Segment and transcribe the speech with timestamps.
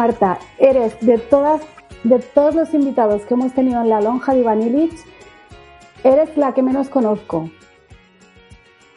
[0.00, 1.60] Marta, eres de todas,
[2.04, 4.62] de todos los invitados que hemos tenido en la lonja de Iván
[6.02, 7.50] eres la que menos conozco.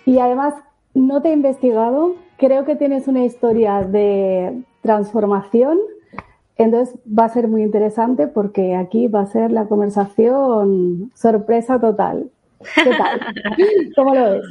[0.06, 0.54] Y además,
[0.94, 5.78] no te he investigado, creo que tienes una historia de transformación,
[6.56, 12.30] entonces va a ser muy interesante porque aquí va a ser la conversación sorpresa total.
[12.82, 13.20] ¿Qué tal?
[13.98, 14.46] ¿Cómo lo ves?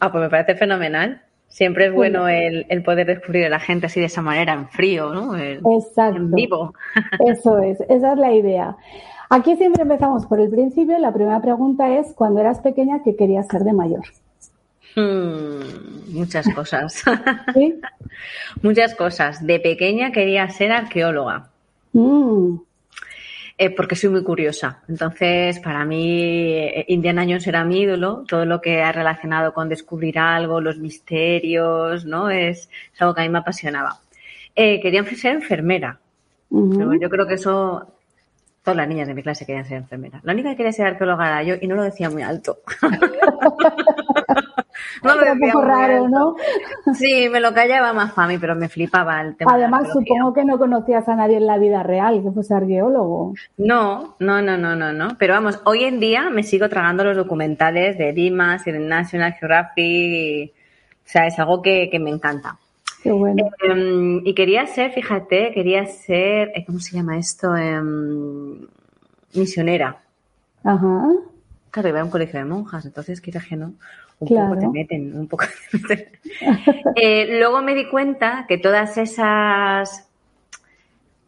[0.00, 1.22] Ah, pues me parece fenomenal.
[1.48, 5.12] Siempre es bueno el, poder descubrir a la gente así de esa manera, en frío,
[5.14, 5.36] ¿no?
[5.38, 6.18] Exacto.
[6.18, 6.74] En vivo.
[7.26, 8.76] Eso es, esa es la idea.
[9.30, 10.98] Aquí siempre empezamos por el principio.
[10.98, 14.04] La primera pregunta es, cuando eras pequeña, ¿qué querías ser de mayor?
[14.94, 17.04] Hmm, muchas cosas.
[18.62, 19.44] muchas cosas.
[19.44, 21.48] De pequeña quería ser arqueóloga.
[21.92, 22.56] Mm.
[23.58, 24.82] Eh, porque soy muy curiosa.
[24.86, 28.24] Entonces, para mí, eh, Indiana Jones era mi ídolo.
[28.28, 32.28] Todo lo que ha relacionado con descubrir algo, los misterios, ¿no?
[32.30, 33.98] Es, algo que a mí me apasionaba.
[34.54, 35.98] Eh, quería ser enfermera.
[36.50, 37.96] yo creo que eso
[38.66, 40.24] Todas las niñas de mi clase querían ser enfermeras.
[40.24, 42.58] La única que quería ser arqueóloga era yo y no lo decía muy alto.
[45.02, 46.34] no lo un poco raro, ¿no?
[46.94, 49.52] Sí, me lo callaba más mí, pero me flipaba el tema.
[49.54, 53.34] Además, supongo que no conocías a nadie en la vida real que fuese arqueólogo.
[53.58, 55.08] No, no, no, no, no, no.
[55.18, 59.34] Pero vamos, hoy en día me sigo tragando los documentales de Dimas y de National
[59.34, 60.52] Geographic.
[60.52, 62.58] O sea, es algo que, me encanta.
[63.02, 63.48] Qué bueno.
[63.62, 67.54] Em, y quería ser, fíjate, quería ser, eh, ¿cómo se llama esto?
[67.54, 68.66] Em,
[69.34, 69.98] misionera.
[70.64, 71.04] Ajá.
[71.76, 73.74] Claro, iba a un colegio de monjas, entonces quizás que no,
[74.18, 75.44] un poco te meten, un poco
[76.96, 80.08] eh, luego me di cuenta que todas esas,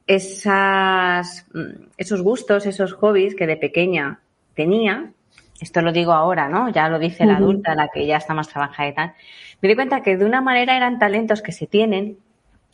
[0.07, 4.21] esas, mm, esos gustos, esos hobbies que de pequeña
[4.55, 5.11] tenía,
[5.61, 6.71] esto lo digo ahora, ¿no?
[6.71, 9.13] Ya lo dice la adulta, la que ya está más trabajada y tal,
[9.61, 12.17] me di cuenta que de una manera eran talentos que se tienen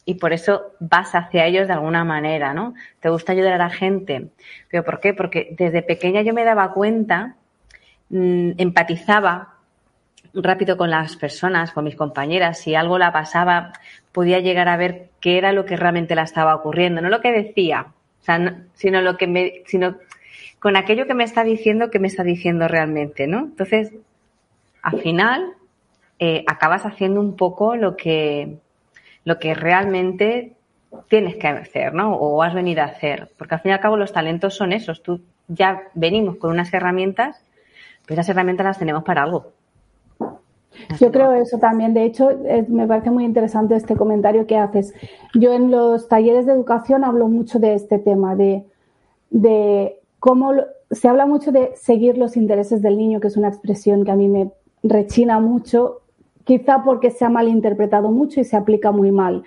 [0.04, 2.74] y por eso vas hacia ellos de alguna manera, ¿no?
[3.00, 4.28] Te gusta ayudar a la gente.
[4.70, 5.12] ¿Pero por qué?
[5.12, 7.34] Porque desde pequeña yo me daba cuenta,
[8.14, 9.54] mm, empatizaba
[10.32, 13.72] rápido con las personas, con mis compañeras, si algo la pasaba,
[14.12, 17.30] podía llegar a ver qué era lo que realmente la estaba ocurriendo, no lo que
[17.30, 17.88] decía,
[18.74, 19.96] sino lo que me, sino
[20.58, 23.40] con aquello que me está diciendo, que me está diciendo realmente, ¿no?
[23.40, 23.92] Entonces,
[24.82, 25.52] al final,
[26.18, 28.56] eh, acabas haciendo un poco lo que,
[29.24, 30.52] lo que realmente
[31.08, 32.14] tienes que hacer, ¿no?
[32.14, 33.30] O has venido a hacer.
[33.36, 35.02] Porque al fin y al cabo los talentos son esos.
[35.02, 37.42] Tú ya venimos con unas herramientas,
[38.08, 39.52] esas herramientas las tenemos para algo.
[41.00, 41.94] Yo creo eso también.
[41.94, 42.30] De hecho,
[42.68, 44.92] me parece muy interesante este comentario que haces.
[45.34, 48.64] Yo en los talleres de educación hablo mucho de este tema, de,
[49.30, 50.52] de cómo
[50.90, 54.16] se habla mucho de seguir los intereses del niño, que es una expresión que a
[54.16, 56.02] mí me rechina mucho
[56.44, 59.44] quizá porque se ha malinterpretado mucho y se aplica muy mal.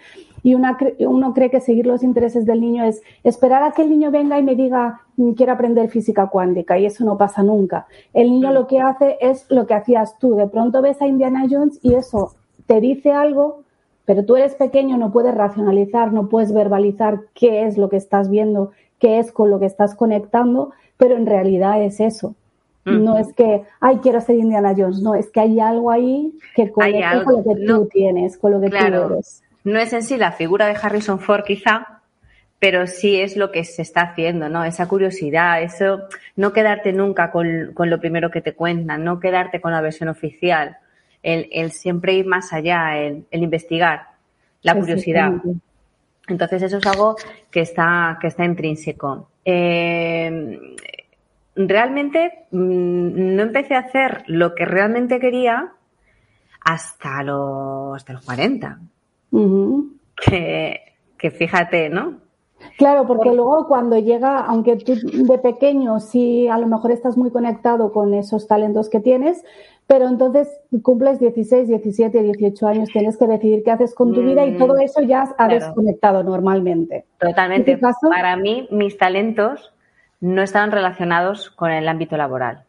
[0.48, 4.12] Y uno cree que seguir los intereses del niño es esperar a que el niño
[4.12, 7.86] venga y me diga mm, quiero aprender física cuántica y eso no pasa nunca.
[8.14, 10.36] El niño lo que hace es lo que hacías tú.
[10.36, 12.32] De pronto ves a Indiana Jones y eso
[12.66, 13.64] te dice algo,
[14.06, 18.30] pero tú eres pequeño, no puedes racionalizar, no puedes verbalizar qué es lo que estás
[18.30, 22.36] viendo, qué es con lo que estás conectando, pero en realidad es eso.
[22.86, 25.02] No es que, ay, quiero ser Indiana Jones.
[25.02, 28.62] No, es que hay algo ahí que conecta con lo que tú tienes, con lo
[28.62, 29.44] que tú eres.
[29.64, 32.02] No es en sí la figura de Harrison Ford, quizá,
[32.60, 34.64] pero sí es lo que se está haciendo, ¿no?
[34.64, 39.72] Esa curiosidad, eso, no quedarte nunca con, lo primero que te cuentan, no quedarte con
[39.72, 40.78] la versión oficial,
[41.22, 44.08] el, siempre ir más allá, el, investigar,
[44.62, 45.34] la curiosidad.
[46.28, 47.16] Entonces eso es algo
[47.52, 49.30] que está, que está intrínseco.
[49.46, 50.76] Eh,
[51.56, 55.72] realmente mm, no empecé a hacer lo que realmente quería
[56.62, 58.80] hasta los, hasta los 40.
[59.32, 60.80] Que,
[61.18, 62.16] que fíjate, ¿no?
[62.78, 67.30] Claro, porque luego cuando llega, aunque tú de pequeño sí a lo mejor estás muy
[67.30, 69.44] conectado con esos talentos que tienes,
[69.86, 70.50] pero entonces
[70.82, 74.76] cumples 16, 17, 18 años, tienes que decidir qué haces con tu vida y todo
[74.76, 77.06] mm, eso ya ha desconectado normalmente.
[77.20, 77.80] Totalmente.
[78.10, 79.74] Para mí, mis talentos
[80.20, 82.64] no estaban relacionados con el ámbito laboral.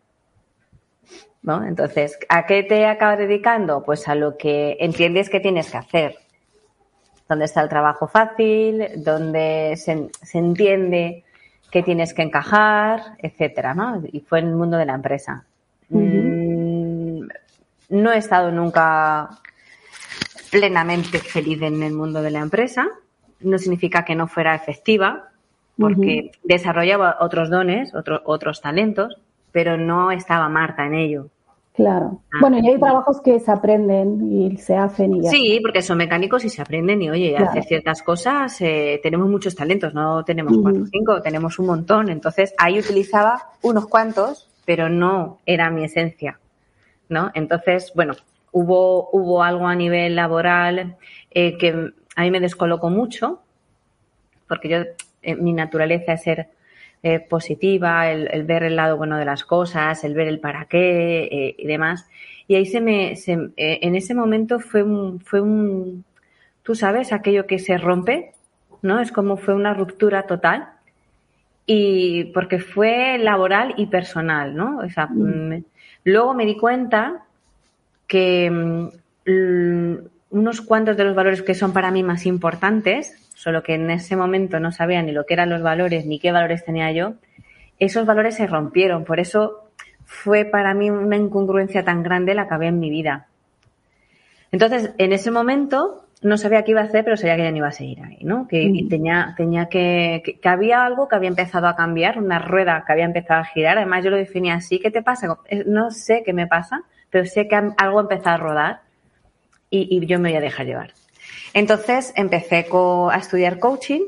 [1.43, 1.65] ¿no?
[1.65, 3.83] Entonces, ¿a qué te acabas dedicando?
[3.83, 6.17] Pues a lo que entiendes que tienes que hacer.
[7.29, 8.89] ¿Dónde está el trabajo fácil?
[8.97, 11.25] ¿Dónde se, entiende
[11.71, 13.17] que tienes que encajar?
[13.19, 14.03] Etcétera, ¿no?
[14.11, 15.45] Y fue en el mundo de la empresa.
[15.91, 17.21] Mm,
[17.91, 19.29] no he estado nunca
[20.51, 22.89] plenamente feliz en el mundo de la empresa.
[23.41, 25.29] No significa que no fuera efectiva,
[25.79, 29.17] porque desarrollaba otros dones, otros talentos,
[29.53, 31.29] pero no estaba Marta en ello.
[31.79, 32.23] Claro.
[32.33, 35.31] Ah, bueno, y hay trabajos que se aprenden y se hacen y ya.
[35.31, 39.55] Sí, porque son mecánicos y se aprenden y oye, hacer ciertas cosas, eh, tenemos muchos
[39.55, 42.09] talentos, no tenemos cuatro o cinco, tenemos un montón.
[42.09, 46.41] Entonces ahí utilizaba unos cuantos, pero no era mi esencia,
[47.09, 47.31] ¿no?
[47.35, 48.15] Entonces, bueno,
[48.51, 50.97] hubo, hubo algo a nivel laboral
[51.31, 53.41] eh, que a mí me descolocó mucho,
[54.49, 54.79] porque yo,
[55.23, 56.49] eh, mi naturaleza es ser
[57.03, 61.29] eh, positiva, el, ver el lado bueno de las cosas, el ver el para qué
[61.31, 62.09] eh, y demás.
[62.49, 66.05] Y ahí se me, eh, en ese momento fue un, fue un,
[66.65, 68.33] tú sabes, aquello que se rompe,
[68.83, 69.01] ¿no?
[69.01, 70.71] Es como fue una ruptura total.
[71.67, 74.79] Y porque fue laboral y personal, ¿no?
[74.79, 75.55] O sea, mm.
[75.55, 75.65] Mm,
[76.05, 77.25] luego me di cuenta
[78.07, 79.97] que mm,
[80.31, 84.17] unos cuantos de los valores que son para mí más importantes solo que en ese
[84.17, 87.15] momento no sabía ni lo que eran los valores ni qué valores tenía yo,
[87.79, 89.05] esos valores se rompieron.
[89.05, 89.71] Por eso
[90.05, 93.29] fue para mí una incongruencia tan grande la que había en mi vida.
[94.51, 97.59] Entonces, en ese momento no sabía qué iba a hacer, pero sabía que ya no
[97.59, 98.49] iba a seguir ahí, ¿no?
[98.49, 102.93] Que tenía, tenía que, que, había algo que había empezado a cambiar, una rueda que
[102.93, 103.79] había empezado a girar.
[103.79, 104.81] Además, yo lo definía así.
[104.81, 105.39] ¿Qué te pasa?
[105.49, 108.81] Eh, no sé qué me pasa, pero sé que algo ha empezado a rodar
[109.71, 110.93] y, y yo me voy a dejar llevar.
[111.55, 114.03] Entonces empecé a estudiar coaching,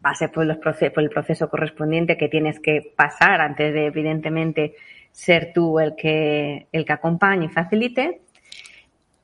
[0.00, 4.74] pasé por, los por el proceso correspondiente que tienes que pasar antes de, evidentemente,
[5.12, 8.20] ser tú el que, el que acompañe y facilite.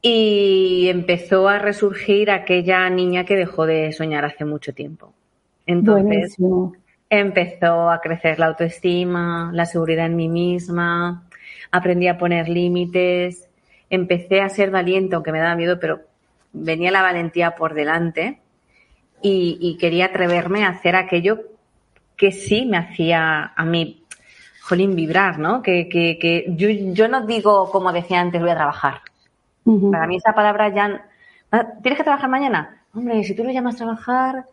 [0.03, 5.15] Y empezó a resurgir aquella niña que dejó de soñar hace mucho tiempo.
[5.67, 6.37] Entonces
[7.09, 11.27] empezó a crecer la autoestima, la seguridad en mí misma,
[11.71, 13.49] aprendí a poner límites,
[13.89, 16.01] empecé a ser valiente, aunque me daba miedo, pero
[16.55, 18.41] venía la valentía por delante
[19.21, 21.41] y, quería atreverme a hacer aquello
[22.17, 24.05] que sí me hacía a mí,
[24.63, 25.63] jolín, vibrar, ¿no?
[25.63, 29.01] Que, que, yo, yo, no digo, como decía antes, voy a trabajar.
[29.91, 31.07] Para mí esa palabra ya...
[31.51, 32.83] Ah, ¿Tienes que trabajar mañana?
[32.95, 34.45] Hombre, si tú lo llamas trabajar,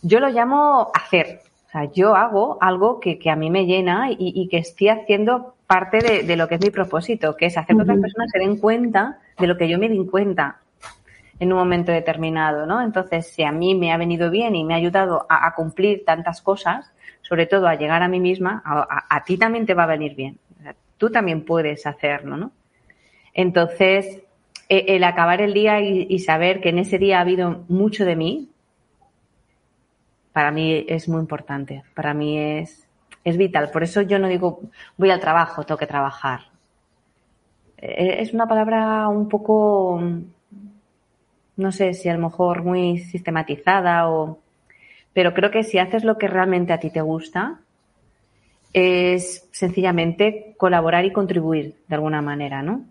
[0.00, 1.42] yo lo llamo hacer.
[1.66, 5.98] O sea, yo hago algo que, a mí me llena y, que estoy haciendo parte
[5.98, 9.18] de, lo que es mi propósito, que es hacer que otras personas se den cuenta
[9.38, 10.60] de lo que yo me di cuenta
[11.40, 12.82] en un momento determinado, ¿no?
[12.82, 16.42] Entonces, si a mí me ha venido bien y me ha ayudado a, cumplir tantas
[16.42, 16.92] cosas,
[17.22, 20.38] sobre todo a llegar a mí misma, a, ti también te va a venir bien.
[20.96, 22.50] tú también puedes hacerlo, ¿no?
[23.34, 24.22] Entonces,
[24.68, 28.16] e, el acabar el día y, saber que en ese día ha habido mucho de
[28.16, 28.50] mí,
[30.32, 31.84] para mí es muy importante.
[31.94, 32.88] Para mí es,
[33.24, 33.70] es vital.
[33.70, 34.60] Por eso yo no digo
[34.96, 36.40] voy al trabajo, tengo que trabajar.
[37.76, 40.00] E, es una palabra un poco
[41.58, 44.38] no sé si a lo mejor muy sistematizada o...
[45.12, 47.58] Pero creo que si haces lo que realmente a ti te gusta,
[48.72, 52.82] es sencillamente colaborar y contribuir de alguna manera, ¿no?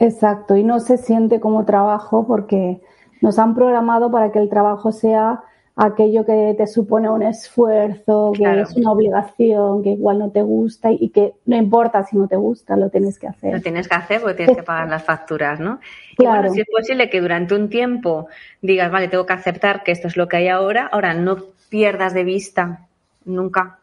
[0.00, 2.80] Exacto, y no se siente como trabajo porque
[3.20, 5.42] nos han programado para que el trabajo sea
[5.80, 10.90] aquello que te supone un esfuerzo, que es una obligación, que igual no te gusta
[10.90, 13.54] y que no importa si no te gusta, lo tienes que hacer.
[13.54, 15.78] Lo tienes que hacer porque tienes que pagar las facturas, ¿no?
[16.16, 16.36] Claro.
[16.36, 18.26] Y bueno, si es posible que durante un tiempo
[18.60, 21.36] digas, vale, tengo que aceptar que esto es lo que hay ahora, ahora no
[21.68, 22.88] pierdas de vista
[23.24, 23.78] nunca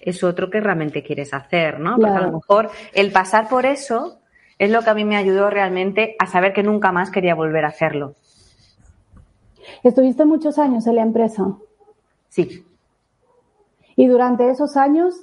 [0.00, 1.96] es otro que realmente quieres hacer, ¿no?
[1.96, 4.18] Porque a lo mejor el pasar por eso
[4.58, 7.64] es lo que a mí me ayudó realmente a saber que nunca más quería volver
[7.64, 8.16] a hacerlo.
[9.82, 11.56] ¿Estuviste muchos años en la empresa?
[12.28, 12.64] Sí.
[13.96, 15.14] ¿Y durante esos años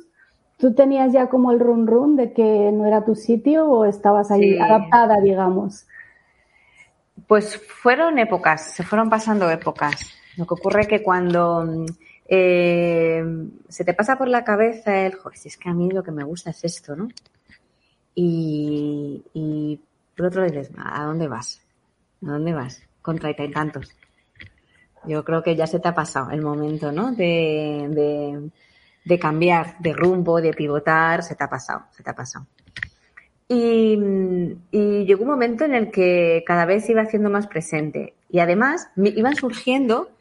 [0.57, 4.31] tú tenías ya como el run run de que no era tu sitio o estabas
[4.31, 5.87] ahí adaptada, digamos?
[7.27, 10.13] Pues fueron épocas, se fueron pasando épocas.
[10.37, 11.85] Lo que ocurre es que cuando
[12.27, 13.23] eh,
[13.67, 16.11] se te pasa por la cabeza el, joder, si es que a mí lo que
[16.11, 17.09] me gusta es esto, ¿no?
[18.15, 19.79] Y, y
[20.15, 21.61] por otro dices, ¿a dónde vas?
[22.25, 22.83] ¿A dónde vas?
[23.01, 23.93] Contra y tantos.
[25.05, 27.11] Yo creo que ya se te ha pasado el momento, ¿no?
[27.11, 28.51] De,
[29.03, 32.45] de, cambiar de rumbo, de pivotar, se te ha pasado, se te ha pasado.
[33.47, 33.97] Y,
[34.71, 38.13] llegó un momento en el que cada vez iba haciendo más presente.
[38.29, 40.11] Y además iban surgiendo,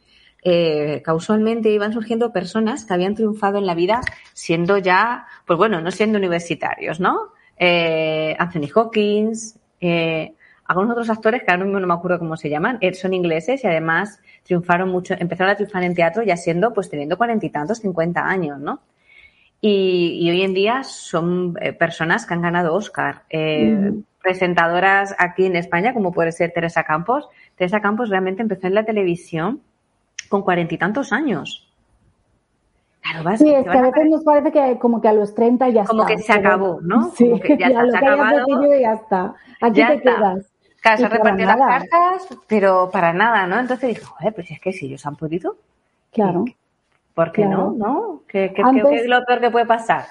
[0.42, 4.00] eh, causalmente iban surgiendo personas que habían triunfado en la vida
[4.32, 7.32] siendo ya, pues bueno, no siendo universitarios, ¿no?
[7.56, 10.34] Eh, Anthony Hawkins, eh,
[10.64, 13.64] algunos otros actores que ahora mismo no me acuerdo cómo se llaman, eh, son ingleses
[13.64, 17.50] y además triunfaron mucho, empezaron a triunfar en teatro ya siendo, pues teniendo cuarenta y
[17.50, 18.80] tantos, cincuenta años, ¿no?
[19.60, 23.24] Y, hoy en día son eh, personas que han ganado Oscar.
[23.28, 23.92] Eh,
[24.22, 27.28] presentadoras aquí en España, como puede ser Teresa Campos.
[27.56, 29.60] Teresa Campos realmente empezó en la televisión
[30.28, 31.66] con cuarenta y tantos años.
[33.02, 35.84] Claro, sí, es que a veces nos parece que como que a los 30 ya
[35.84, 36.12] como está.
[36.12, 37.10] Como que se acabó, ¿no?
[37.12, 39.34] Sí, como que ya, está, lo que hayas ya está.
[39.60, 40.49] Aquí te quedas.
[40.80, 43.58] Claro, se han repartido las cartas, pero para nada, ¿no?
[43.58, 45.56] Entonces dijo, joder, pues es que si ellos han podido.
[46.12, 46.44] Claro.
[47.14, 47.72] ¿Por qué no?
[47.72, 48.22] ¿No?
[48.26, 50.06] ¿Qué, qué, qué es lo peor que puede pasar?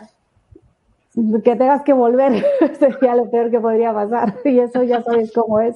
[1.43, 2.45] que tengas que volver
[2.79, 5.75] sería lo peor que podría pasar y eso ya sabéis cómo es.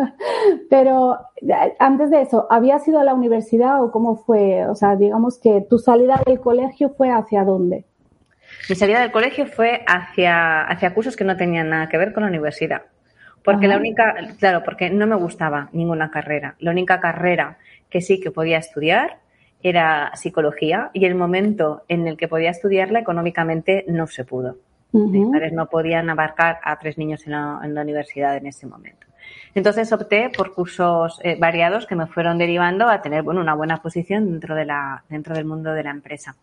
[0.70, 1.18] Pero
[1.78, 4.66] antes de eso, ¿habías ido a la universidad o cómo fue?
[4.66, 7.84] O sea, digamos que tu salida del colegio fue hacia dónde?
[8.68, 12.22] Mi salida del colegio fue hacia, hacia cursos que no tenían nada que ver con
[12.22, 12.82] la universidad.
[13.48, 16.54] Porque la única, claro, porque no me gustaba ninguna carrera.
[16.58, 17.56] La única carrera
[17.88, 19.20] que sí que podía estudiar
[19.62, 24.58] era psicología y el momento en el que podía estudiarla económicamente no se pudo.
[24.92, 29.06] Mis padres no podían abarcar a tres niños en la, universidad en ese momento.
[29.54, 33.80] Entonces opté por cursos eh, variados que me fueron derivando a tener bueno, una buena
[33.80, 36.36] posición dentro, de la, dentro del mundo de la empresa.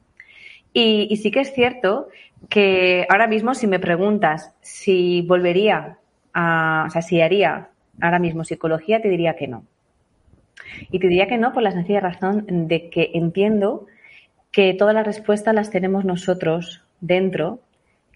[0.74, 2.08] Y, y sí que es cierto
[2.50, 6.00] que ahora mismo si me preguntas si volvería
[6.36, 7.70] a, o sea, si haría
[8.02, 9.64] ahora mismo psicología, te diría que no.
[10.92, 13.88] Y te diría que no por la sencilla razón de que entiendo
[14.52, 17.60] que todas las respuestas las tenemos nosotros dentro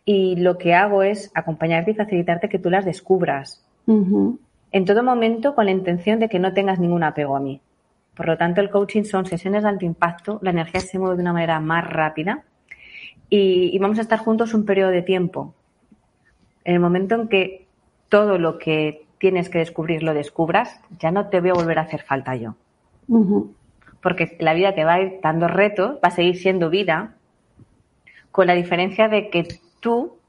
[0.05, 3.65] y lo que hago es acompañarte y facilitarte que tú las descubras.
[4.71, 7.61] En todo momento con la intención de que no tengas ningún apego a mí.
[8.15, 11.21] Por lo tanto, el coaching son sesiones de alto impacto, la energía se mueve de
[11.21, 12.43] una manera más rápida
[13.29, 15.53] y, y vamos a estar juntos un periodo de tiempo.
[16.65, 17.68] En el momento en que
[18.09, 21.83] todo lo que tienes que descubrir lo descubras, ya no te voy a volver a
[21.83, 22.55] hacer falta yo.
[24.01, 27.15] Porque la vida te va a ir dando retos, va a seguir siendo vida,
[28.31, 30.19] con la diferencia de que tú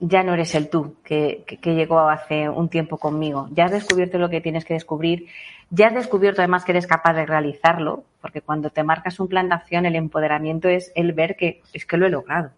[0.00, 3.48] ya no eres el tú que, llegó hace un tiempo conmigo.
[3.52, 5.26] Ya has descubierto lo que tienes que descubrir,
[5.70, 9.48] ya has descubierto además que eres capaz de realizarlo, porque cuando te marcas un plan
[9.48, 12.50] de acción, el empoderamiento es el ver que es que lo he logrado.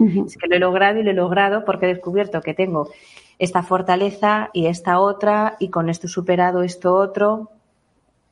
[0.00, 2.88] Es que lo he logrado y lo he logrado porque he descubierto que tengo
[3.38, 7.50] esta fortaleza y esta otra y con esto superado esto otro,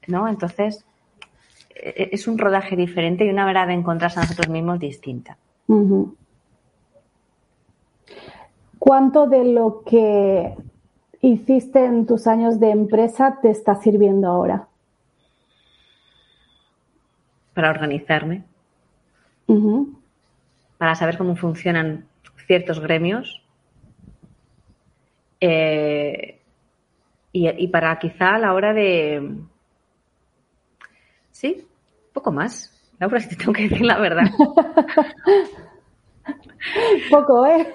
[0.06, 0.28] ¿no?
[0.28, 0.84] Entonces,
[1.74, 5.36] e, e, es un rodaje diferente y una manera de encontrarse a nosotros mismos distinta.
[8.78, 10.54] ¿Cuánto de lo que
[11.20, 14.68] hiciste en tus años de empresa te está sirviendo ahora?
[17.54, 18.44] Para organizarme.
[20.78, 22.06] Para saber cómo funcionan
[22.46, 23.42] ciertos gremios
[25.40, 26.40] eh,
[27.32, 29.36] y, para quizá a la hora de...
[31.30, 31.68] Sí,
[32.12, 32.74] poco más.
[32.98, 34.24] Laura, si te tengo que decir la verdad.
[37.10, 37.74] poco, ¿eh?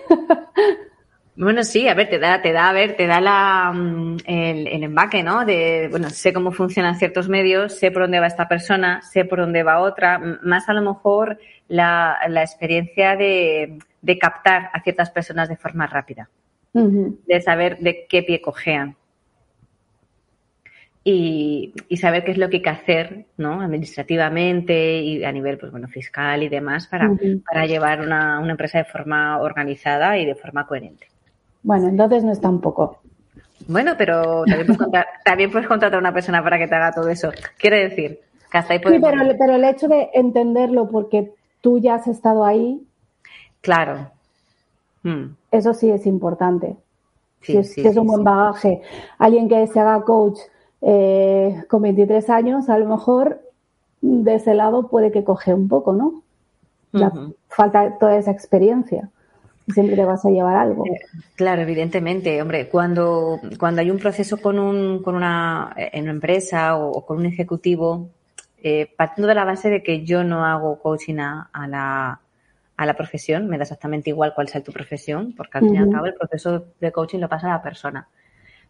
[1.35, 4.67] Bueno, sí, a ver, te da, te da, a ver, te da la, mm, el,
[4.67, 5.45] el, embaque, ¿no?
[5.45, 9.39] De, bueno, sé cómo funcionan ciertos medios, sé por dónde va esta persona, sé por
[9.39, 15.09] dónde va otra, más a lo mejor la, la experiencia de, de captar a ciertas
[15.09, 16.29] personas de forma rápida
[16.73, 18.95] de saber de qué pie cojean.
[21.05, 23.61] Y, saber qué es lo que hay que hacer, ¿no?
[23.61, 27.11] Administrativamente y a nivel, pues bueno, fiscal y demás para,
[27.45, 31.07] para llevar una, una, empresa de forma organizada y de forma coherente.
[31.63, 32.99] Bueno, entonces no es tampoco.
[33.67, 37.09] Bueno, pero también puedes, también puedes contratar a una persona para que te haga todo
[37.09, 37.31] eso.
[37.57, 38.19] Quiere decir
[38.51, 39.01] que hasta ahí Sí, pero,
[39.39, 42.85] pero el hecho de entenderlo porque tú ya has estado ahí.
[43.61, 44.11] Claro,
[45.03, 45.35] Hmm.
[45.51, 46.75] Eso sí es importante.
[47.41, 48.81] si es, un buen bagaje.
[49.17, 50.39] Alguien que se haga coach
[50.81, 53.41] eh, con 23 años, a lo mejor
[54.01, 56.23] de ese lado puede que coge un poco, ¿no?
[57.49, 59.09] Falta toda esa experiencia.
[59.67, 60.85] Siempre te vas a llevar algo.
[60.85, 60.99] Eh,
[61.35, 62.41] claro, evidentemente.
[62.41, 67.17] Hombre, cuando, cuando hay un proceso con, un, con una, en una empresa o, con
[67.17, 68.09] un ejecutivo,
[68.61, 72.19] eh, partiendo de la base de que yo no hago coaching a la,
[72.75, 75.77] a la profesión, me da exactamente igual cuál sea tu profesión, porque al fin y
[75.77, 78.07] al cabo el proceso de coaching lo pasa a la persona.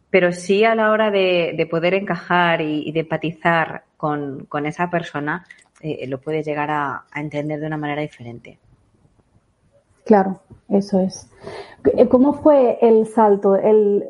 [0.10, 5.46] Pero sí a la hora de, poder encajar y, de empatizar con, esa persona,
[5.82, 8.60] eh, lo puedes llegar a, entender de una manera diferente.
[10.06, 11.30] Claro, eso es.
[11.98, 13.56] Eh, ¿Cómo fue el salto?
[13.56, 14.06] El,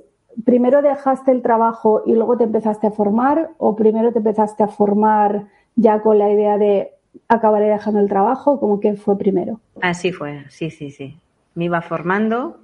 [0.45, 4.67] ¿Primero dejaste el trabajo y luego te empezaste a formar o primero te empezaste a
[4.67, 6.91] formar ya con la idea de
[7.27, 8.59] acabaré dejando el trabajo?
[8.59, 9.59] ¿Cómo que fue primero?
[9.81, 11.17] Así fue, sí, sí, sí.
[11.55, 12.57] Me iba formando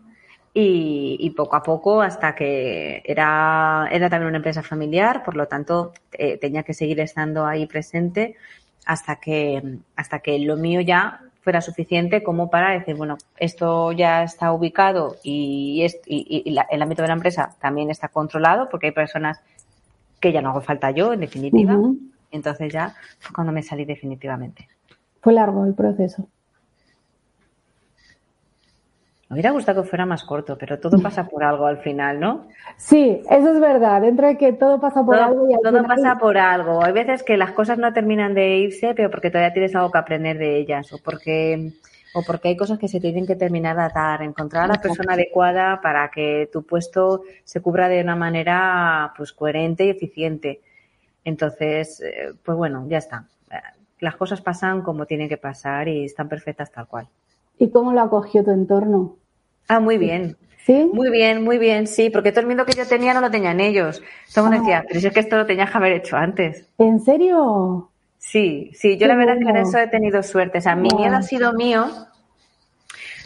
[0.53, 5.93] y, poco a poco hasta que era, era también una empresa familiar, por lo tanto
[6.12, 8.36] eh, tenía que seguir estando ahí presente
[8.86, 14.24] hasta que, hasta que lo mío ya fuera suficiente como para decir, bueno, esto ya
[14.24, 19.39] está ubicado y, y, el ámbito de la empresa también está controlado porque hay personas
[20.19, 21.77] que ya no hago falta yo, en definitiva.
[22.31, 24.67] Entonces ya fue cuando me salí definitivamente.
[25.22, 26.27] Fue largo el proceso.
[29.29, 32.48] Me hubiera gustado que fuera más corto, pero todo pasa por algo al final, ¿no?
[32.77, 34.01] Sí, eso es verdad.
[34.01, 35.48] Dentro de que todo pasa por algo.
[35.48, 36.83] Y todo pasa por algo.
[36.83, 40.00] Hay veces que las cosas no terminan de irse, pero porque todavía tienes algo que
[40.00, 41.74] aprender de ellas, o porque,
[42.15, 44.24] o porque hay cosas que se tienen que terminar de atar.
[44.24, 49.31] Encontrar a la persona adecuada para que tu puesto se cubra de una manera pues
[49.31, 50.62] coherente y eficiente.
[51.24, 53.25] Entonces, eh, pues bueno, ya está.
[54.00, 57.09] Las cosas pasan como tienen que pasar y están perfectas tal cual.
[57.59, 59.17] ¿Y cómo lo acogió tu entorno?
[59.67, 60.37] Ah, muy bien.
[60.65, 60.89] ¿Sí?
[60.91, 63.59] Muy bien, muy bien, sí, porque todo el miedo que yo tenía no lo tenían
[63.59, 64.01] ellos.
[64.33, 66.67] Todo el mundo decía, pero si es que esto lo tenías que haber hecho antes.
[66.77, 67.89] ¿En serio?
[68.17, 70.59] Sí, sí, yo la verdad es que en eso he tenido suerte.
[70.59, 71.87] O sea, mi miedo ha sido mío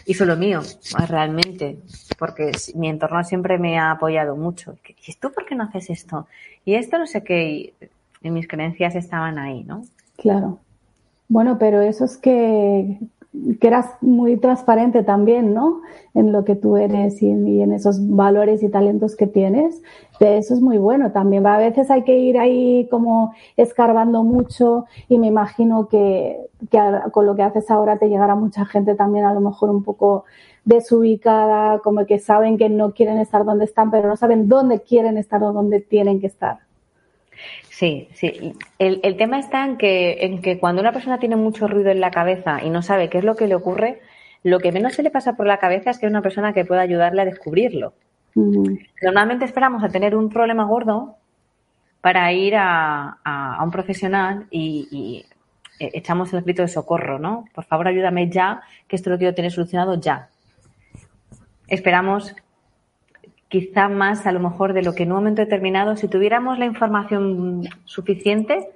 [0.06, 0.60] y solo mío,
[1.08, 1.78] realmente,
[2.18, 4.76] porque mi entorno siempre me ha apoyado mucho.
[5.06, 6.26] ¿Y tú por qué no haces esto?
[6.64, 7.72] Y esto no sé qué,
[8.22, 9.84] y mis creencias estaban ahí, ¿no?
[10.16, 10.58] Claro.
[11.28, 12.98] Bueno, pero eso es que
[13.60, 15.80] que eras muy transparente también, ¿no?
[16.14, 19.82] En lo que tú eres y, en esos valores y talentos que tienes.
[20.20, 21.44] Eso es muy bueno también.
[21.46, 26.38] A veces hay que ir ahí como escarbando mucho y me imagino que,
[27.12, 30.24] con lo que haces ahora te llegará mucha gente también a lo mejor un poco
[30.64, 35.18] desubicada, como que saben que no quieren estar donde están, pero no saben dónde quieren
[35.18, 36.63] estar o dónde tienen que estar.
[37.70, 38.54] Sí, sí.
[38.78, 42.00] El, el, tema está en que, en que cuando una persona tiene mucho ruido en
[42.00, 44.00] la cabeza y no sabe qué es lo que le ocurre,
[44.44, 46.64] lo que menos se le pasa por la cabeza es que hay una persona que
[46.64, 47.94] pueda ayudarle a descubrirlo.
[48.34, 51.16] Normalmente esperamos a tener un problema gordo
[52.00, 55.24] para ir a, a, un profesional y, y,
[55.78, 57.46] eh, echamos el grito de socorro, ¿no?
[57.54, 60.28] Por favor, ayúdame ya, que esto lo quiero tener solucionado ya.
[61.66, 62.34] Esperamos
[63.54, 66.64] quizá más a lo mejor de lo que en un momento determinado, si tuviéramos la
[66.64, 68.68] información suficiente,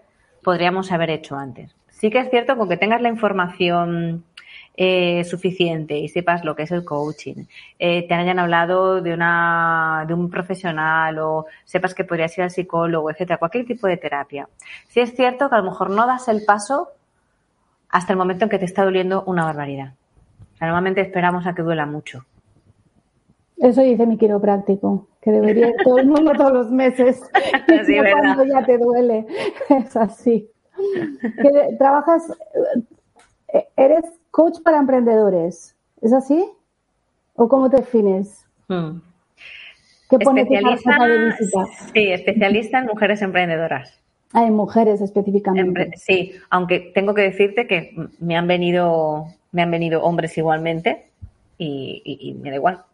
[0.44, 1.74] podríamos haber hecho antes.
[1.88, 4.22] Sí que es cierto con que tengas la información
[4.76, 7.46] eh, suficiente y sepas lo que es el coaching,
[7.80, 12.52] eh, te hayan hablado de una de un profesional o sepas que podrías ir al
[12.52, 14.48] psicólogo, etcétera, cualquier tipo de terapia.
[14.86, 16.90] Sí es cierto que a lo mejor no das el paso
[17.88, 19.94] hasta el momento en que te está doliendo una barbaridad.
[20.60, 22.24] normalmente esperamos a que duela mucho.
[23.60, 27.20] Eso dice mi quiropráctico, que debería ir todo el mundo todos los meses.
[27.86, 29.26] Sí, cuando ya te duele.
[29.68, 30.50] Es así.
[31.78, 32.32] trabajas,
[33.52, 36.48] eh, eres coach para emprendedores, ¿es así?
[37.34, 38.46] ¿O cómo te defines?
[38.68, 39.00] Hmm.
[40.10, 41.66] ¿Qué pone especialista, de visita?
[41.92, 44.00] Sí, especialista en mujeres emprendedoras.
[44.32, 45.92] Ah, en mujeres específicamente.
[45.96, 51.10] sí, aunque tengo que decirte que me han venido, me han venido hombres igualmente
[51.58, 52.84] y me da igual.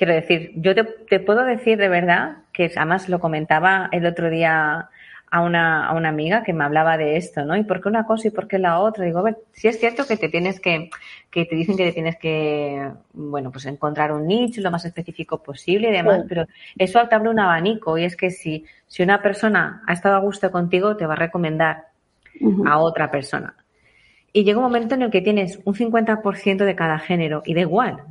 [0.00, 4.88] Quiero decir, yo te, puedo decir de verdad que además lo comentaba el otro día
[5.30, 7.54] a una, a una amiga que me hablaba de esto, ¿no?
[7.54, 9.04] ¿Y por qué una cosa y por qué la otra?
[9.04, 10.88] Digo, a ver, si es cierto que te tienes que,
[11.30, 15.42] que te dicen que te tienes que, bueno, pues encontrar un nicho lo más específico
[15.42, 16.46] posible y demás, pero
[16.78, 20.20] eso te abre un abanico y es que si, si una persona ha estado a
[20.20, 21.88] gusto contigo, te va a recomendar
[22.64, 23.54] a otra persona.
[24.32, 27.60] Y llega un momento en el que tienes un 50% de cada género y da
[27.60, 28.02] igual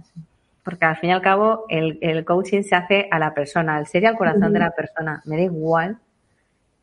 [0.69, 4.03] porque al fin y al cabo el, coaching se hace a la persona, al ser
[4.03, 5.23] y al corazón de la persona.
[5.25, 5.97] Me da igual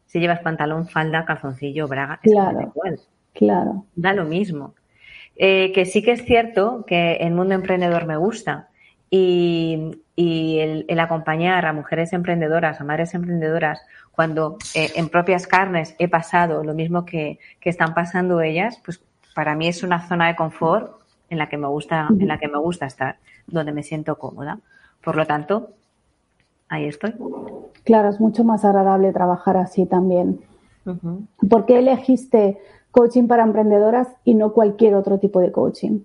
[0.06, 3.00] si llevas pantalón, falda, calzoncillo, braga, claro, da igual.
[3.32, 3.86] Claro.
[3.94, 4.74] Da lo mismo.
[5.36, 8.70] Eh, que sí que es cierto que el mundo emprendedor me gusta
[9.08, 16.08] y, el, acompañar a mujeres emprendedoras, a madres emprendedoras, cuando eh, en propias carnes he
[16.08, 19.00] pasado lo mismo que, que están pasando ellas, pues
[19.32, 20.96] para mí es una zona de confort
[21.30, 24.60] en la que me gusta, en la que me gusta estar, donde me siento cómoda.
[25.02, 25.70] Por lo tanto,
[26.68, 27.14] ahí estoy.
[27.84, 30.40] Claro, es mucho más agradable trabajar así también.
[31.48, 32.58] ¿Por qué elegiste
[32.90, 36.00] coaching para emprendedoras y no cualquier otro tipo de coaching?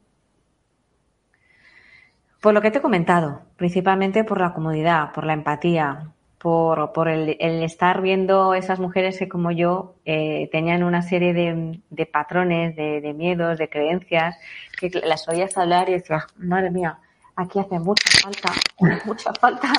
[2.41, 7.07] Por lo que te he comentado, principalmente por la comodidad, por la empatía, por, por
[7.07, 13.13] el, estar viendo esas mujeres que como yo eh, tenían una serie de, patrones, de,
[13.15, 14.37] miedos, de creencias,
[14.79, 16.97] que las oías hablar y decías, madre mía,
[17.35, 18.51] aquí hace mucha falta,
[19.05, 19.73] mucha falta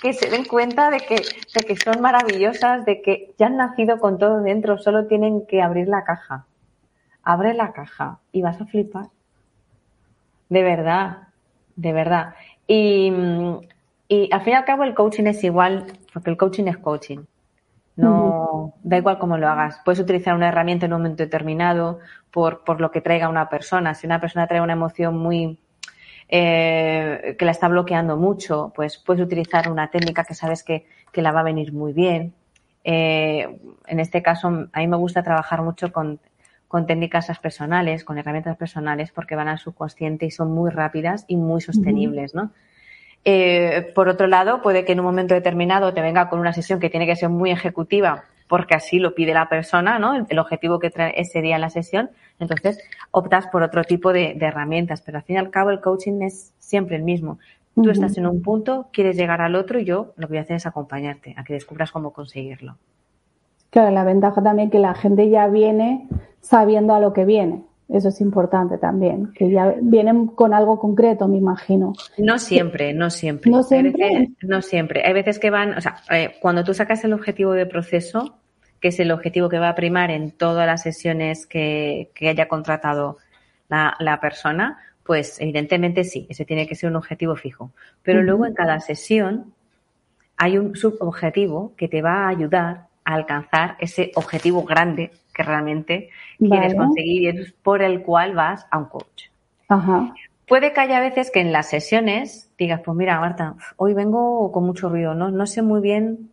[0.00, 3.98] que se den cuenta de que, de que son maravillosas, de que ya han nacido
[3.98, 6.46] con todo dentro, solo tienen que abrir la caja.
[7.22, 9.06] Abre la caja y vas a flipar.
[10.48, 11.28] De verdad,
[11.74, 12.34] de verdad.
[12.66, 13.12] Y,
[14.08, 17.24] y al fin y al cabo el coaching es igual, porque el coaching es coaching.
[17.96, 19.80] No, da igual cómo lo hagas.
[19.82, 21.98] Puedes utilizar una herramienta en un momento determinado
[22.30, 23.94] por, por lo que traiga una persona.
[23.94, 25.58] Si una persona trae una emoción muy,
[26.28, 31.22] eh, que la está bloqueando mucho, pues puedes utilizar una técnica que sabes que, que
[31.22, 32.34] la va a venir muy bien.
[32.84, 36.20] Eh, en este caso, a mí me gusta trabajar mucho con,
[36.68, 41.36] con técnicas personales, con herramientas personales, porque van al subconsciente y son muy rápidas y
[41.36, 42.50] muy sostenibles, ¿no?
[43.24, 46.78] Eh, por otro lado, puede que en un momento determinado te venga con una sesión
[46.78, 50.26] que tiene que ser muy ejecutiva, porque así lo pide la persona, ¿no?
[50.28, 52.10] El, objetivo que trae ese día en la sesión.
[52.38, 52.78] Entonces,
[53.10, 56.52] optas por otro tipo de, herramientas, pero al fin y al cabo el coaching es
[56.58, 57.38] siempre el mismo.
[57.74, 60.42] Tú estás en un punto, quieres llegar al otro y yo lo que voy a
[60.42, 62.78] hacer es acompañarte a que descubras cómo conseguirlo.
[63.68, 66.08] Claro, la ventaja también que la gente ya viene
[66.40, 67.65] sabiendo a lo que viene.
[67.88, 71.92] Eso es importante también, que ya vienen con algo concreto, me imagino.
[72.18, 73.48] No siempre, no siempre.
[73.48, 74.04] No siempre.
[74.04, 75.02] Hay veces, no siempre.
[75.04, 78.38] Hay veces que van, o sea, eh, cuando tú sacas el objetivo de proceso,
[78.80, 83.18] que es el objetivo que va a primar en todas las sesiones que, haya contratado
[83.68, 87.70] la, persona, pues evidentemente sí, ese tiene que ser un objetivo fijo.
[88.02, 89.54] Pero luego en cada sesión
[90.36, 96.08] hay un subobjetivo que te va a ayudar a alcanzar ese objetivo grande que realmente
[96.38, 99.24] quieres conseguir y es por el cual vas a un coach.
[100.48, 104.64] Puede que haya veces que en las sesiones digas, pues mira, Marta, hoy vengo con
[104.64, 106.30] mucho ruido, no, no sé muy bien,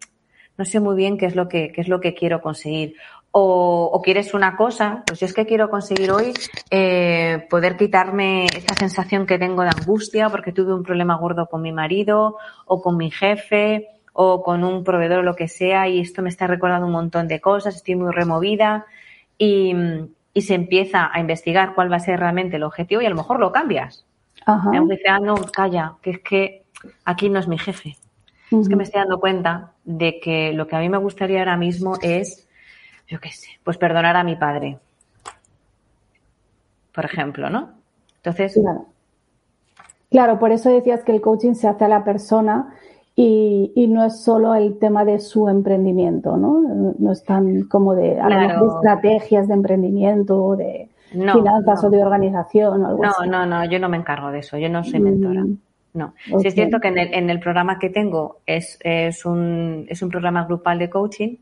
[0.57, 2.95] no sé muy bien qué es lo que, qué es lo que quiero conseguir.
[3.31, 6.33] O, quieres una cosa, pues yo es que quiero conseguir hoy
[6.69, 11.63] eh, poder quitarme esta sensación que tengo de angustia porque tuve un problema gordo con
[11.63, 12.37] mi marido
[12.67, 16.29] o con mi jefe o con un proveedor o lo que sea y esto me
[16.29, 18.85] está recordando un montón de cosas, estoy muy removida
[19.37, 19.75] y,
[20.35, 23.39] se empieza a investigar cuál va a ser realmente el objetivo y a lo mejor
[23.39, 24.03] lo cambias.
[24.47, 24.71] Ajá.
[24.71, 26.63] dice, ah, no, calla, que es que
[27.05, 27.95] aquí no es mi jefe.
[28.49, 31.55] Es que me estoy dando cuenta de que lo que a mí me gustaría ahora
[31.55, 32.47] mismo es,
[33.07, 34.79] yo qué sé, pues perdonar a mi padre.
[36.93, 37.71] Por ejemplo, ¿no?
[38.17, 38.53] Entonces.
[38.53, 38.85] Claro.
[40.09, 42.73] claro, por eso decías que el coaching se hace a la persona
[43.15, 46.61] y, y, no es solo el tema de su emprendimiento, ¿no?
[46.97, 53.03] No es tan como de, estrategias de emprendimiento de finanzas o de organización o algo
[53.03, 53.29] no, así.
[53.29, 55.43] No, no, yo no me encargo de eso, yo no soy mentora.
[55.43, 55.57] Mm,
[55.93, 56.15] no.
[56.39, 60.01] Sí es cierto que en el, en el programa que tengo es, es, un, es
[60.01, 61.37] un programa grupal de coaching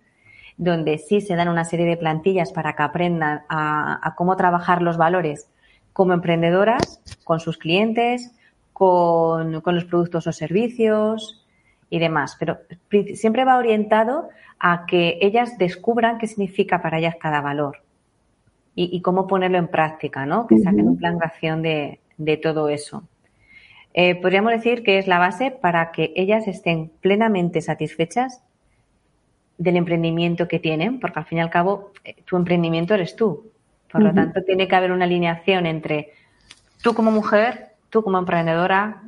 [0.58, 4.82] donde sí se dan una serie de plantillas para que aprendan a, a cómo trabajar
[4.82, 5.48] los valores
[5.94, 8.32] como emprendedoras, con sus clientes,
[8.74, 11.46] con, con los productos o servicios,
[11.92, 12.58] y demás, pero
[13.14, 17.84] siempre va orientado a que ellas descubran qué significa para ellas cada valor
[18.74, 20.48] y, cómo ponerlo en práctica, ¿no?
[20.48, 22.00] Que saquen un plan de acción de,
[22.42, 23.04] todo eso.
[23.94, 28.42] Eh, podríamos decir que es la base para que ellas estén plenamente satisfechas
[29.58, 33.52] del emprendimiento que tienen, porque al fin y al cabo eh, tu emprendimiento eres tú.
[33.92, 36.14] Por lo tanto, tiene que haber una alineación entre
[36.82, 39.02] tú como mujer, tú como emprendedora,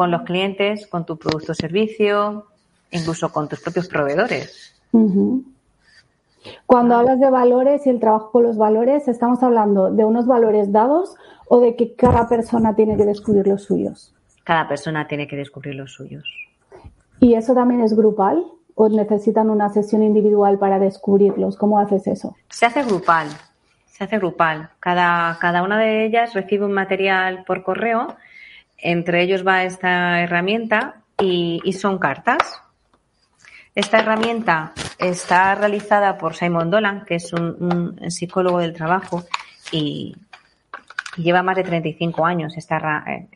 [0.00, 2.46] con los clientes, con tu producto o servicio,
[2.90, 4.74] incluso con tus propios proveedores.
[6.64, 10.72] Cuando hablas de valores y el trabajo con los valores, ¿estamos hablando de unos valores
[10.72, 11.16] dados
[11.48, 14.14] o de que cada persona tiene que descubrir los suyos?
[14.42, 16.24] Cada persona tiene que descubrir los suyos.
[17.18, 18.42] ¿Y eso también es grupal?
[18.76, 21.58] ¿O necesitan una sesión individual para descubrirlos?
[21.58, 22.34] ¿Cómo haces eso?
[22.48, 23.28] Se hace grupal.
[23.84, 24.70] Se hace grupal.
[24.80, 28.16] Cada, cada una de ellas recibe un material por correo
[28.82, 32.62] entre ellos va esta herramienta y, son cartas.
[33.74, 39.24] Esta herramienta está realizada por Simon Dolan, que es un, psicólogo del trabajo
[39.72, 40.16] y,
[41.16, 42.54] lleva más de 35 años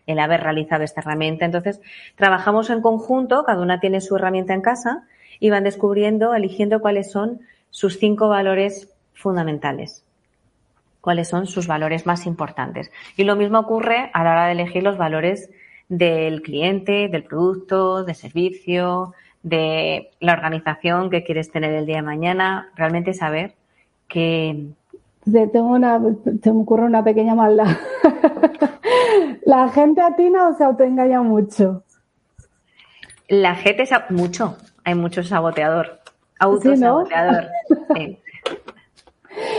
[0.07, 1.45] el haber realizado esta herramienta.
[1.45, 1.81] Entonces,
[2.15, 5.05] trabajamos en conjunto, cada una tiene su herramienta en casa
[5.41, 10.05] y van descubriendo, eligiendo cuáles son sus cinco valores fundamentales
[11.05, 12.91] cuáles son sus valores más importantes.
[13.15, 15.51] Y lo mismo ocurre a la hora de elegir los valores
[15.91, 19.13] del cliente, del producto, del servicio,
[19.43, 22.71] de la organización que quieres tener el día de mañana.
[22.75, 23.53] Realmente saber
[24.09, 24.69] que...
[25.31, 26.01] Tengo una,
[26.41, 27.77] te me ocurre una pequeña maldad.
[29.45, 31.83] la gente atina o se autoengaña mucho.
[33.29, 34.57] La gente es mucho.
[34.85, 36.01] Hay mucho saboteador.
[36.39, 37.49] Autosaboteador.
[37.95, 38.19] ¿Sí,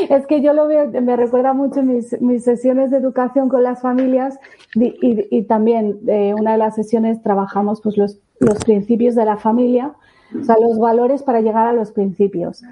[0.09, 3.81] es que yo lo veo, me recuerda mucho mis, mis sesiones de educación con las
[3.81, 4.39] familias
[4.73, 9.93] y, también eh, una de las sesiones trabajamos pues los, los principios de la familia,
[10.39, 12.63] o sea, los valores para llegar a los principios.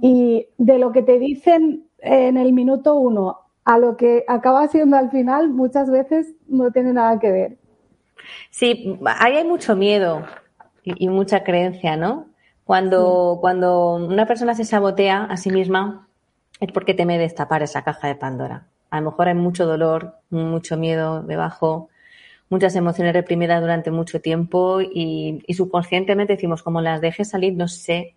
[0.00, 4.96] Y de lo que te dicen en el minuto uno a lo que acaba siendo
[4.96, 7.56] al final, muchas veces no tiene nada que ver.
[8.50, 10.24] Sí, ahí hay mucho miedo
[10.82, 12.26] y, mucha creencia, ¿no?
[12.64, 16.08] Cuando, cuando una persona se sabotea a sí misma,
[16.62, 18.68] es porque teme destapar esa caja de Pandora.
[18.90, 21.88] A lo mejor hay mucho dolor, mucho miedo debajo,
[22.50, 28.14] muchas emociones reprimidas durante mucho tiempo y, subconscientemente decimos, como las deje salir, no sé,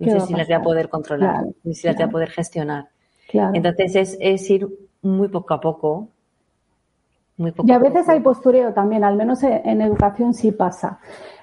[0.00, 2.88] no sé si las voy a poder controlar, ni si las voy a poder gestionar.
[3.32, 4.66] Entonces es, ir
[5.00, 6.08] muy poco a poco.
[7.36, 10.98] Muy poco y a veces hay postureo también, al menos en, educación sí pasa.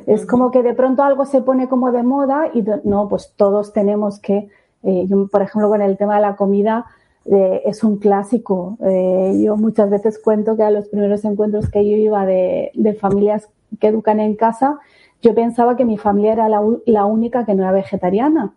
[0.06, 3.72] Es como que de pronto algo se pone como de moda y no, pues todos
[3.72, 4.50] tenemos que,
[4.84, 6.86] eh, yo por ejemplo con el tema de la comida,
[7.26, 8.78] eh, es un clásico.
[8.84, 12.94] Eh, yo muchas veces cuento que a los primeros encuentros que yo iba de, de
[12.94, 14.80] familias que educan en casa,
[15.22, 18.54] yo pensaba que mi familia era la, la, única que no era vegetariana,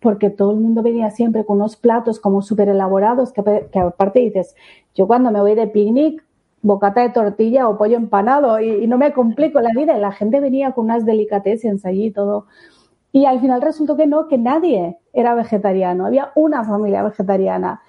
[0.00, 4.20] porque todo el mundo venía siempre con unos platos como súper elaborados, que, que, aparte
[4.20, 4.56] dices,
[4.94, 6.24] yo cuando me voy de picnic,
[6.60, 10.10] bocata de tortilla o pollo empanado y, y, no me complico la vida, y la
[10.10, 12.46] gente venía con unas delicatessen allí todo.
[13.12, 17.80] Y al final resultó que no, que nadie era vegetariano, había una familia vegetariana.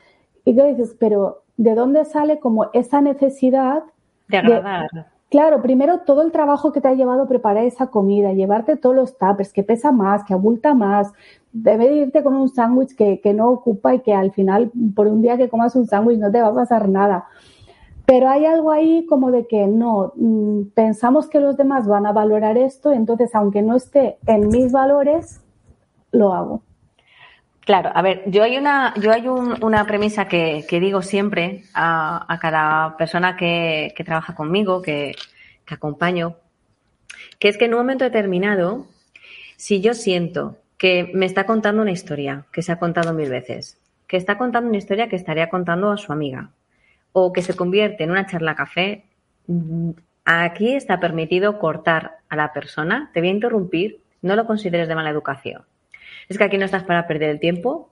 [0.45, 3.83] Y tú dices, pero ¿de dónde sale como esa necesidad
[4.27, 4.87] de agradar?
[5.29, 8.95] claro, primero todo el trabajo que te ha llevado a preparar esa comida, llevarte todos
[8.95, 11.11] los tuppers, que pesa más, que abulta más,
[11.51, 15.21] debe irte con un sándwich que, que no ocupa y que al final, por un
[15.21, 17.27] día que comas un sándwich, no te va a pasar nada.
[18.09, 22.11] Pero hay algo ahí como de que no, mm, pensamos que los demás van a
[22.11, 25.41] valorar esto, entonces aunque no esté en mis valores,
[26.11, 26.63] lo hago.
[27.59, 32.97] Claro, a ver, yo hay una, yo hay una premisa que, digo siempre a, cada
[32.97, 35.13] persona que, trabaja conmigo, que,
[35.67, 36.35] acompaño,
[37.37, 38.87] que es que en un momento determinado,
[39.55, 43.77] si yo siento que me está contando una historia que se ha contado mil veces,
[44.07, 46.49] que está contando una historia que estaría contando a su amiga,
[47.11, 49.05] o que se convierte en una charla café,
[49.47, 49.91] mm,
[50.25, 54.95] aquí está permitido cortar a la persona, te voy a interrumpir, no lo consideres de
[54.95, 55.63] mala educación
[56.29, 57.89] es que aquí no estás para perder el tiempo,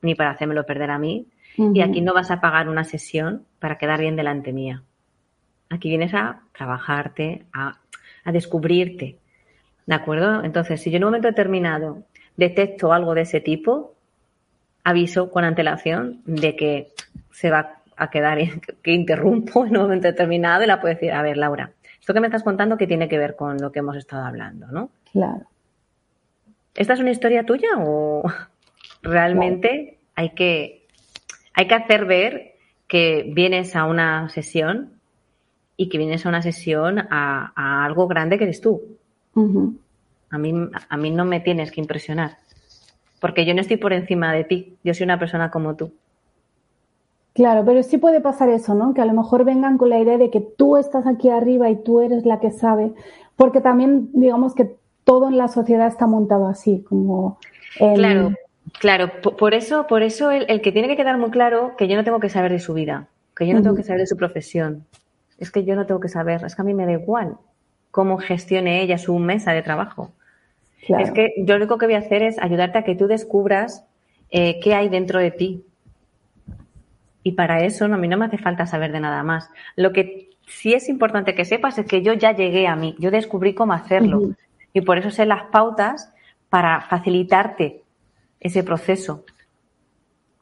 [0.00, 3.78] ni para hacérmelo perder a mí, y aquí no vas a pagar una sesión para
[3.78, 4.82] quedar bien delante mía.
[5.70, 7.78] Aquí vienes a trabajarte, a,
[8.32, 9.18] descubrirte.
[9.86, 10.42] ¿De acuerdo?
[10.42, 12.02] Entonces, si yo en un momento determinado
[12.36, 13.94] detecto algo de ese tipo,
[14.82, 16.92] aviso con antelación de que
[17.30, 18.38] se va a quedar,
[18.82, 22.20] que interrumpo en un momento determinado y la puedo decir, a ver, Laura, esto que
[22.20, 24.66] me estás contando, ¿qué tiene que ver con lo que hemos estado hablando?
[24.66, 24.90] ¿no?
[25.12, 25.46] Claro.
[26.74, 28.22] ¿Esta es una historia tuya o
[29.02, 30.86] realmente hay, que,
[31.54, 32.56] hay que hacer ver
[32.88, 35.00] que vienes a una sesión
[35.76, 38.82] y que vienes a una sesión a, algo grande que eres tú?
[40.30, 40.52] a, mí,
[40.88, 42.36] a mí no me tienes que impresionar,
[43.18, 45.92] porque yo no estoy por encima de ti, yo soy una persona como tú.
[47.34, 48.94] Claro, pero sí puede pasar eso, ¿no?
[48.94, 51.82] Que a lo mejor vengan con la idea de que tú estás aquí arriba y
[51.82, 52.92] tú eres la que sabe,
[53.36, 57.38] porque también digamos que todo en la sociedad está montado así, como...
[57.76, 58.32] Claro,
[58.78, 59.10] claro.
[59.20, 62.20] Por, eso, por eso el, que tiene que quedar muy claro que yo no tengo
[62.20, 64.84] que saber de su vida, que yo no tengo que saber de su profesión.
[65.38, 67.36] Es que yo no tengo que saber, es que a mí me da igual
[67.90, 70.12] cómo gestione ella su mesa de trabajo.
[70.86, 73.84] Es que yo lo único que voy a hacer es ayudarte a que tú descubras
[74.30, 75.64] eh, qué hay dentro de ti.
[77.24, 79.50] Y para eso no, a mí no me hace falta saber de nada más.
[79.74, 83.10] Lo que sí es importante que sepas es que yo ya llegué a mí, yo
[83.10, 84.34] descubrí cómo hacerlo.
[84.74, 86.12] Y por eso sé las pautas
[86.50, 87.82] para facilitarte
[88.40, 89.24] ese proceso.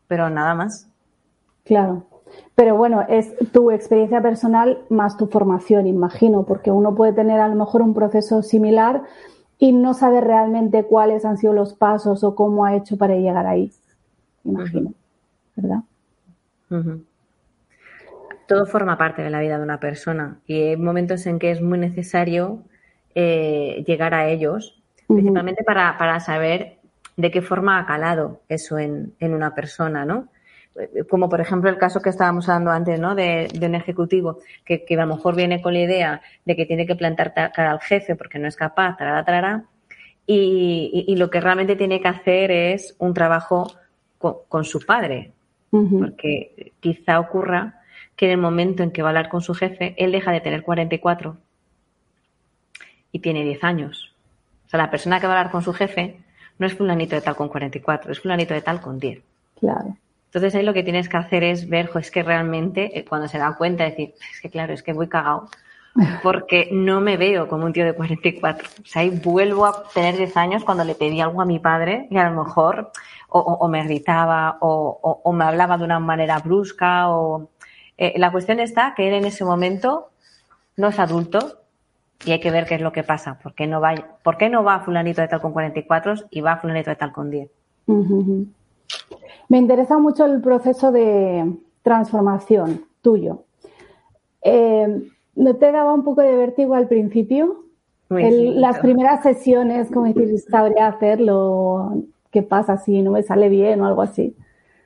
[0.08, 0.88] Pero nada más.
[1.64, 2.04] Claro.
[2.56, 7.48] Pero bueno, es tu experiencia personal más tu formación, imagino, porque uno puede tener a
[7.48, 9.02] lo mejor un proceso similar
[9.58, 13.46] y no saber realmente cuáles han sido los pasos o cómo ha hecho para llegar
[13.46, 13.70] ahí.
[14.44, 14.92] Imagino.
[15.54, 15.80] ¿Verdad?
[18.46, 21.60] Todo forma parte de la vida de una persona y hay momentos en que es
[21.60, 22.64] muy necesario
[23.14, 26.78] eh, llegar a ellos, principalmente para, para, saber
[27.16, 30.28] de qué forma ha calado eso en, en, una persona, ¿no?
[31.10, 33.14] Como por ejemplo el caso que estábamos hablando antes, ¿no?
[33.14, 36.64] De, de un ejecutivo que, que, a lo mejor viene con la idea de que
[36.64, 39.64] tiene que plantar cara al jefe porque no es capaz, tarara, tarara,
[40.26, 43.70] y, y, lo que realmente tiene que hacer es un trabajo
[44.18, 45.32] con, con su padre,
[45.72, 47.80] porque quizá ocurra
[48.14, 50.40] que en el momento en que va a hablar con su jefe, él deja de
[50.40, 51.38] tener 44
[53.10, 54.14] y tiene 10 años.
[54.66, 56.18] O sea, la persona que va a hablar con su jefe
[56.58, 59.22] no es fulanito de tal con 44, es fulanito de tal con 10.
[59.58, 59.96] Claro.
[60.26, 63.38] Entonces ahí lo que tienes que hacer es ver, es que realmente eh, cuando se
[63.38, 65.48] da cuenta, decir, es que claro, es que voy cagado,
[66.22, 68.68] porque no me veo como un tío de 44.
[68.82, 72.08] O sea, ahí vuelvo a tener 10 años cuando le pedí algo a mi padre
[72.10, 72.92] y a lo mejor
[73.28, 77.48] o, me gritaba o, me hablaba de una manera brusca o...
[77.98, 80.10] Eh, la cuestión está que él en ese momento
[80.76, 81.62] no es adulto,
[82.24, 83.38] y hay que ver qué es lo que pasa.
[83.42, 86.90] ¿Por qué no va, por no va fulanito de tal con 44 y va fulanito
[86.90, 87.50] de tal con 10?
[89.48, 91.52] Me interesa mucho el proceso de
[91.82, 93.44] transformación tuyo.
[94.42, 97.62] Eh, ¿No te daba un poco de vértigo al principio?
[98.10, 103.86] las primeras sesiones, como decir, sabría hacerlo, ¿qué pasa si no me sale bien o
[103.86, 104.36] algo así?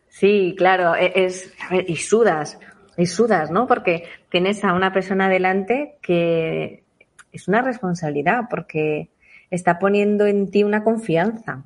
[0.08, 2.58] Sí, claro, e, es, a ver, y sudas,
[2.96, 3.66] y sudas, ¿no?
[3.66, 6.84] Porque tienes a una persona delante que
[7.32, 9.10] es una responsabilidad, porque
[9.50, 11.64] está poniendo en ti una confianza.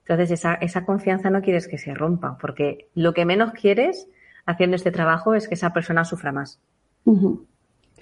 [0.00, 4.08] Entonces, esa, esa confianza no quieres que se rompa, porque lo que menos quieres
[4.46, 6.60] haciendo este trabajo es que esa persona sufra más.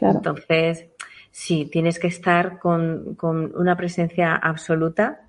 [0.01, 0.87] Entonces,
[1.31, 5.21] sí, tienes que estar con, con, una presencia absoluta.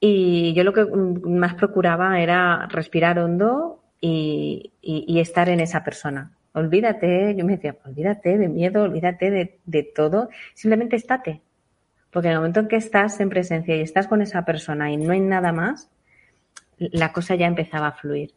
[0.00, 6.32] Y yo lo que más procuraba era respirar hondo y, y, estar en esa persona.
[6.52, 11.40] Olvídate, yo me decía, olvídate de miedo, olvídate de, de todo, simplemente estate.
[12.10, 14.98] Porque en el momento en que estás en presencia y estás con esa persona y
[14.98, 15.90] no hay nada más,
[16.78, 18.32] la cosa ya empezaba a fluir.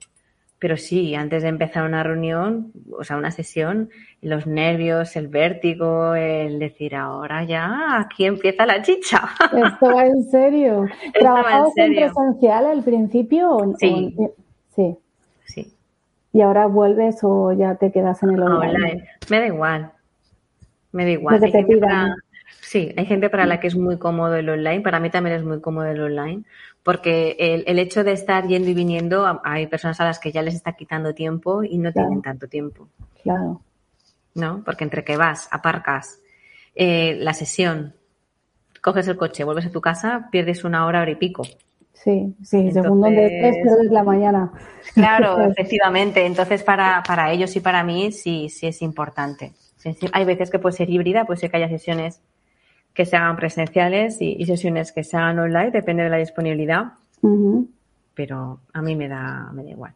[0.60, 3.89] Pero sí, antes de empezar una reunión, o sea, una sesión,
[4.22, 9.30] los nervios, el vértigo, el decir ahora ya, aquí empieza la chicha.
[9.54, 10.88] Esto va en serio.
[11.13, 13.76] ¿Trabajabas en, presencial al principio?
[13.80, 14.15] sí.
[14.76, 14.98] sí.
[15.46, 15.74] Sí.
[16.34, 19.08] ¿Y ahora vuelves o ya te quedas en el online?
[19.30, 19.91] Me da igual.
[20.91, 21.39] Me da igual.
[22.62, 25.44] Sí, hay gente para la que es muy cómodo el online, para mí también es
[25.44, 26.44] muy cómodo el online,
[26.84, 30.56] porque el, hecho de estar yendo y viniendo, hay personas a las que ya les
[30.56, 32.88] está quitando tiempo y no tienen tanto tiempo.
[33.24, 33.62] Claro.
[34.36, 34.64] ¿No?
[34.64, 36.20] Porque entre que vas, aparcas,
[36.76, 37.94] eh, la sesión,
[38.82, 41.44] coges el coche, vuelves a tu casa, pierdes una hora, hora y pico.
[41.94, 44.52] Sí, sí, según donde estés, pierdes la mañana.
[44.94, 46.26] Claro, efectivamente.
[46.26, 49.54] Entonces, para, para ellos y para mí, sí, sí es importante.
[50.12, 52.22] Hay veces que puede ser híbrida, puede ser que haya sesiones
[52.98, 56.94] que se hagan presenciales y, sesiones que se hagan online, depende de la disponibilidad.
[58.16, 59.94] Pero a mí me da, me da igual.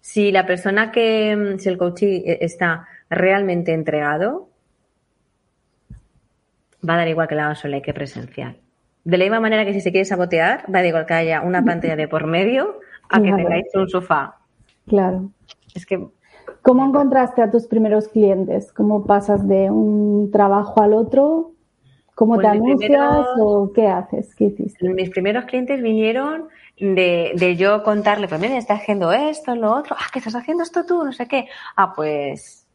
[0.00, 4.48] Si la persona que, si el coach está realmente entregado,
[6.86, 8.56] va a dar igual que la haga online que presencial.
[9.04, 11.42] De la misma manera que si se quiere sabotear, va a dar igual que haya
[11.42, 14.38] una pantalla de por medio a que tengáis un sofá.
[14.88, 15.30] Claro.
[15.76, 16.08] Es que.
[16.62, 18.72] ¿Cómo encontraste a tus primeros clientes?
[18.72, 21.51] ¿Cómo pasas de un trabajo al otro?
[22.14, 24.34] ¿Cómo pues te anuncias o qué haces?
[24.34, 24.88] ¿Qué hiciste?
[24.88, 26.48] Mis primeros clientes vinieron
[26.78, 30.62] de, de yo contarle, pues mira, estás haciendo esto, lo otro, ah, ¿qué estás haciendo
[30.62, 31.04] esto tú?
[31.04, 31.48] No sé qué.
[31.76, 32.66] Ah, pues,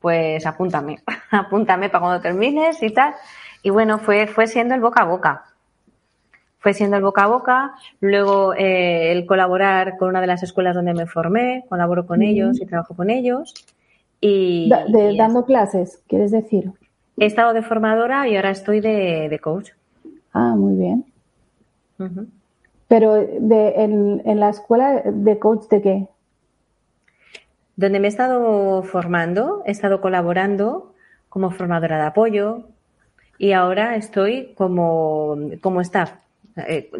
[0.00, 0.98] pues apúntame,
[1.30, 3.14] apúntame para cuando termines y tal.
[3.62, 5.44] Y bueno, fue, fue siendo el boca a boca.
[6.58, 10.74] Fue siendo el boca a boca, luego eh, el colaborar con una de las escuelas
[10.74, 13.54] donde me formé, colaboro con ellos y trabajo con ellos.
[14.20, 14.70] Y,
[15.16, 16.72] dando clases, ¿quieres decir?
[17.16, 19.70] He estado de formadora y ahora estoy de, coach.
[20.32, 21.04] Ah, muy bien.
[22.88, 26.08] Pero de, en, la escuela de coach de qué?
[27.74, 30.94] Donde me he estado formando, he estado colaborando
[31.28, 32.64] como formadora de apoyo
[33.38, 36.12] y ahora estoy como, como staff.
[36.56, 36.90] Eh,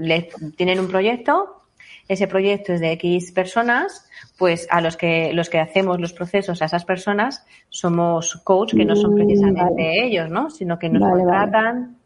[0.56, 1.62] tienen un proyecto,
[2.08, 6.62] ese proyecto es de X personas, pues a los que, los que hacemos los procesos
[6.62, 10.50] a esas personas somos coach, que no son mm, precisamente ellos, ¿no?
[10.50, 11.82] Sino que nos contratan.
[11.82, 12.05] Vale.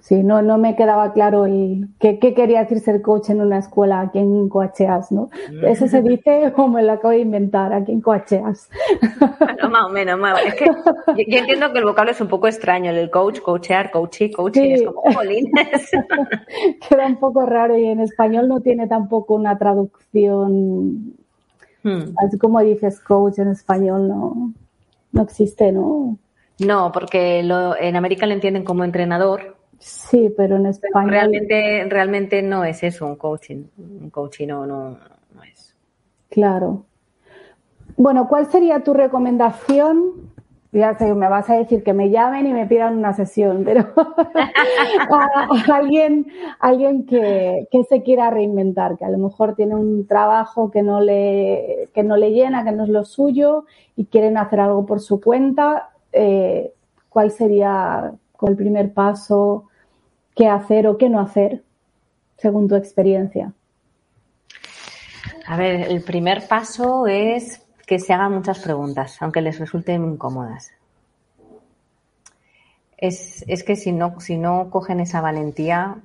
[0.00, 4.00] Sí, no, no me quedaba claro el qué, quería decir ser coach en una escuela
[4.00, 5.28] aquí en Coacheas, ¿no?
[5.62, 8.70] Eso se dice o me lo acabo de inventar aquí en Coacheas.
[9.38, 12.48] Bueno, más o menos, más Es que yo, entiendo que el vocablo es un poco
[12.48, 15.90] extraño, el coach, coachear, coaching, coaching, es como polines.
[16.88, 21.14] Queda un poco raro y en español no tiene tampoco una traducción.
[21.82, 22.14] Hmm.
[22.16, 24.54] Así como dices coach en español, no,
[25.12, 26.16] no existe, ¿no?
[26.60, 31.10] No, porque lo, en América lo entienden como entrenador Sí, pero en español.
[31.10, 33.64] realmente, realmente no es eso, un coaching.
[33.78, 34.90] Un coaching no, no,
[35.34, 35.74] no es.
[36.28, 36.84] Claro.
[37.96, 40.30] Bueno, ¿cuál sería tu recomendación?
[40.72, 43.86] Ya sé, me vas a decir que me llamen y me pidan una sesión, pero
[45.72, 46.26] alguien,
[46.60, 51.00] alguien que, que, se quiera reinventar, que a lo mejor tiene un trabajo que no
[51.00, 53.64] le, que no le llena, que no es lo suyo
[53.96, 56.72] y quieren hacer algo por su cuenta, eh,
[57.08, 59.70] ¿cuál sería el primer paso?
[60.40, 61.62] qué hacer o qué no hacer,
[62.38, 63.52] según tu experiencia?
[65.46, 70.70] A ver, el primer paso es que se hagan muchas preguntas, aunque les resulten incómodas.
[72.96, 75.96] Es, que si no, si no cogen esa valentía,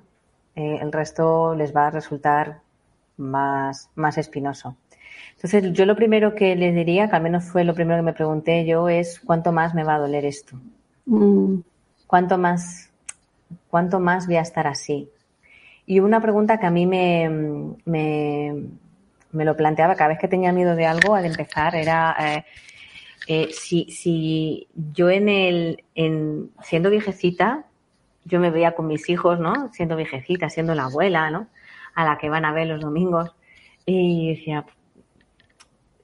[0.56, 2.60] eh, el resto les va a resultar
[3.16, 4.76] más, más espinoso.
[5.36, 8.14] Entonces, yo lo primero que les diría, que al menos fue lo primero que me
[8.14, 10.60] pregunté yo, es cuánto más me va a doler esto.
[11.06, 11.60] Mm.
[12.08, 12.90] ¿Cuánto más
[13.70, 15.10] ¿Cuánto más voy a estar así?
[15.86, 17.30] Y una pregunta que a mí me,
[17.86, 18.54] me,
[19.32, 22.46] lo planteaba cada vez que tenía miedo de algo al empezar era eh,
[23.28, 27.66] eh, si, si yo en el, en, siendo viejecita,
[28.24, 29.72] yo me veía con mis hijos, ¿no?
[29.74, 31.48] Siendo viejecita, siendo la abuela, ¿no?
[31.94, 33.36] A la que van a ver los domingos.
[33.86, 34.66] Y decía,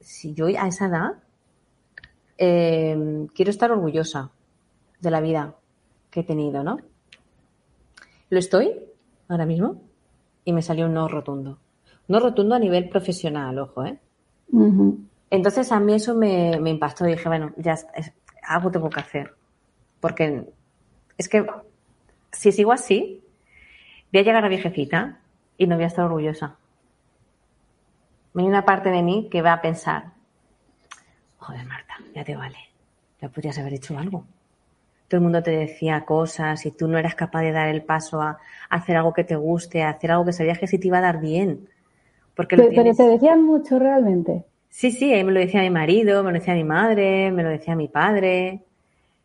[0.02, 1.12] si yo a esa edad
[2.38, 4.30] eh, quiero estar orgullosa
[5.00, 5.54] de la vida
[6.10, 6.78] que he tenido, ¿no?
[8.30, 8.78] Lo estoy
[9.28, 9.82] ahora mismo
[10.44, 11.58] y me salió un no rotundo.
[12.08, 13.98] No rotundo a nivel profesional, ojo, ¿eh?
[15.30, 17.04] Entonces a mí eso me, impactó.
[17.04, 19.34] Dije, bueno, ya es, algo tengo que hacer.
[20.00, 20.46] Porque
[21.16, 21.46] es que
[22.32, 23.22] si sigo así,
[24.12, 25.20] voy a llegar a viejecita
[25.56, 26.56] y no voy a estar orgullosa.
[28.34, 30.04] Hay una parte de mí que va a pensar,
[31.38, 32.56] joder Marta, ya te vale,
[33.20, 34.24] ya podrías haber hecho algo.
[35.08, 38.22] Todo el mundo te decía cosas y tú no eras capaz de dar el paso
[38.22, 38.38] a,
[38.70, 41.02] hacer algo que te guste, a hacer algo que sabías que sí te iba a
[41.02, 41.68] dar bien.
[42.34, 44.46] Porque pero, te decían mucho realmente.
[44.70, 47.76] Sí, sí, me lo decía mi marido, me lo decía mi madre, me lo decía
[47.76, 48.62] mi padre.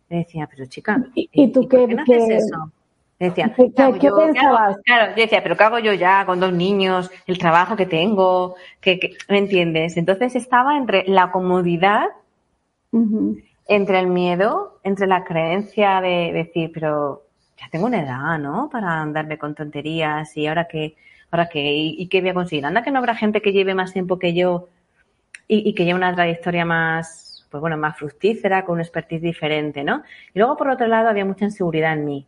[0.10, 2.72] Me decía, pero chica, ¿y, tú qué, no haces eso?
[3.20, 3.72] Decía, ¿qué,
[4.12, 4.78] pensabas?
[4.84, 7.10] claro, yo decía, pero ¿qué hago yo ya con dos niños?
[7.26, 9.98] El trabajo que tengo, que, ¿me entiendes?
[9.98, 12.06] Entonces estaba entre la comodidad,
[13.68, 17.24] entre el miedo, entre la creencia de decir, pero
[17.60, 18.70] ya tengo una edad, ¿no?
[18.72, 20.96] Para andarme con tonterías y ahora que,
[21.32, 22.66] ahora que, y, qué voy a conseguir.
[22.66, 24.70] Anda que no habrá gente que lleve más tiempo que yo
[25.48, 29.84] y, y que lleve una trayectoria más, pues bueno, más fructífera, con un expertise diferente,
[29.84, 30.04] ¿no?
[30.34, 32.28] Y luego, por otro lado, había mucha inseguridad en mí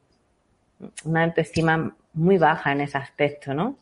[1.06, 3.76] una autoestima muy baja en ese aspecto, ¿no?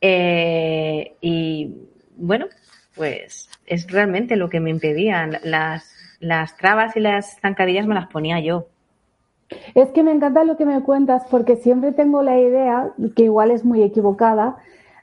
[0.00, 1.74] Eh, y
[2.16, 2.46] bueno,
[2.94, 5.38] pues es realmente lo que me impedían.
[5.42, 8.66] Las, las trabas y las zancadillas me las ponía yo.
[9.74, 13.50] Es que me encanta lo que me cuentas porque siempre tengo la idea, que igual
[13.50, 14.56] es muy equivocada,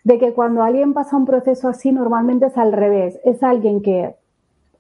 [0.04, 3.20] de que cuando alguien pasa un proceso así normalmente es al revés.
[3.24, 4.16] Es alguien que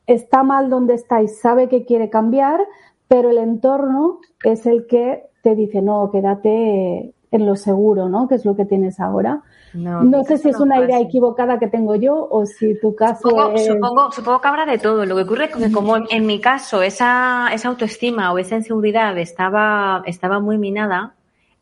[0.05, 2.59] está mal donde está y sabe que quiere cambiar,
[3.07, 8.27] pero el entorno es el que te dice, no, quédate en lo seguro, ¿no?
[8.27, 9.41] Que es lo que tienes ahora.
[9.73, 13.27] No, sé si es una idea equivocada que tengo yo o si tu caso
[13.57, 15.05] supongo, supongo, que habrá de todo.
[15.05, 19.17] Lo que ocurre es que como en, mi caso esa, esa autoestima o esa inseguridad
[19.17, 21.15] estaba, estaba muy minada,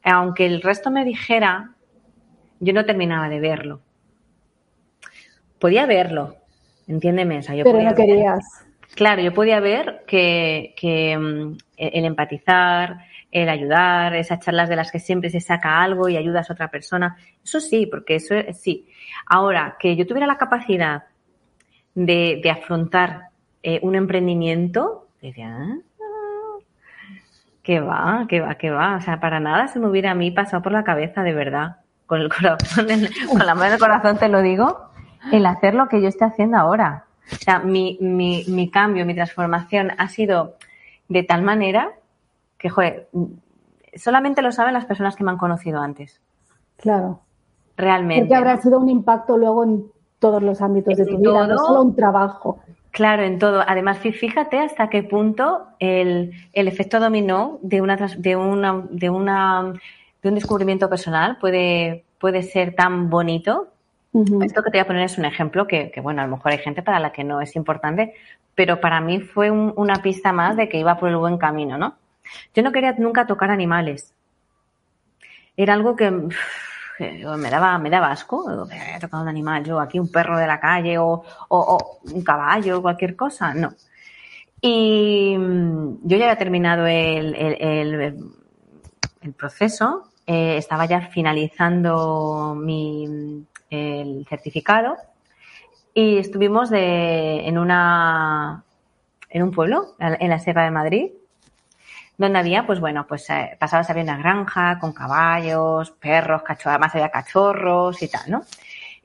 [0.04, 1.72] aunque el resto me dijera,
[2.60, 3.80] yo no terminaba de verlo.
[5.58, 6.36] Podía verlo,
[6.88, 7.40] entiéndeme.
[7.40, 8.44] O yo Pero no querías.
[8.94, 12.98] claro, yo podía ver que, que mm, el empatizar,
[13.32, 16.70] el ayudar, esas charlas de las que siempre se saca algo y ayudas a otra
[16.70, 17.18] persona.
[17.44, 18.88] Eso sí, porque eso sí.
[19.26, 21.04] Ahora, que yo tuviera la capacidad
[21.96, 23.30] de, afrontar
[23.64, 25.78] eh, un emprendimiento, decía, ah,
[27.64, 28.26] ¿qué va?
[28.28, 28.56] ¿Qué va?
[28.56, 28.98] ¿Qué va?
[28.98, 31.78] O sea, para nada se me hubiera a mí pasado por la cabeza, de verdad.
[32.08, 32.88] Con el corazón,
[33.30, 34.90] con la mano del corazón te lo digo,
[35.32, 37.06] el hacer lo que yo estoy haciendo ahora.
[37.32, 40.58] O sea, mi, mi, mi cambio, mi transformación ha sido
[41.08, 41.94] de tal manera
[42.62, 43.10] que, joder,
[43.96, 46.22] solamente lo saben las personas que me han conocido antes.
[46.78, 47.22] Claro.
[47.76, 48.22] Realmente.
[48.22, 49.86] Porque habrá sido un impacto luego en
[50.20, 52.60] todos los ámbitos de tu vida, no solo un trabajo.
[52.92, 53.64] Claro, en todo.
[53.66, 59.74] Además, fíjate hasta qué punto el, efecto dominó de una, de una, de una,
[60.22, 63.70] de un descubrimiento personal puede, puede ser tan bonito.
[64.14, 66.52] Esto que te voy a poner es un ejemplo que, que, bueno, a lo mejor
[66.52, 68.14] hay gente para la que no es importante,
[68.54, 71.96] pero para mí fue una pista más de que iba por el buen camino, ¿no?
[72.54, 74.14] Yo no quería nunca tocar animales.
[75.56, 78.68] Era algo que me daba, me daba asco.
[78.70, 83.16] He tocado un animal, yo aquí un perro de la calle o, un caballo, cualquier
[83.16, 83.54] cosa.
[83.54, 83.74] No.
[84.62, 94.26] Y mm, yo ya había terminado el, el, proceso, eh, estaba ya finalizando mi, el
[94.30, 94.98] certificado
[95.94, 98.64] y estuvimos de, en una
[99.30, 101.12] en un pueblo, en la Sierra de Madrid,
[102.22, 106.96] donde había, pues bueno, pues eh, pasabas había una granja con caballos, perros, cachorros, además
[106.96, 108.44] había cachorros y tal, ¿no?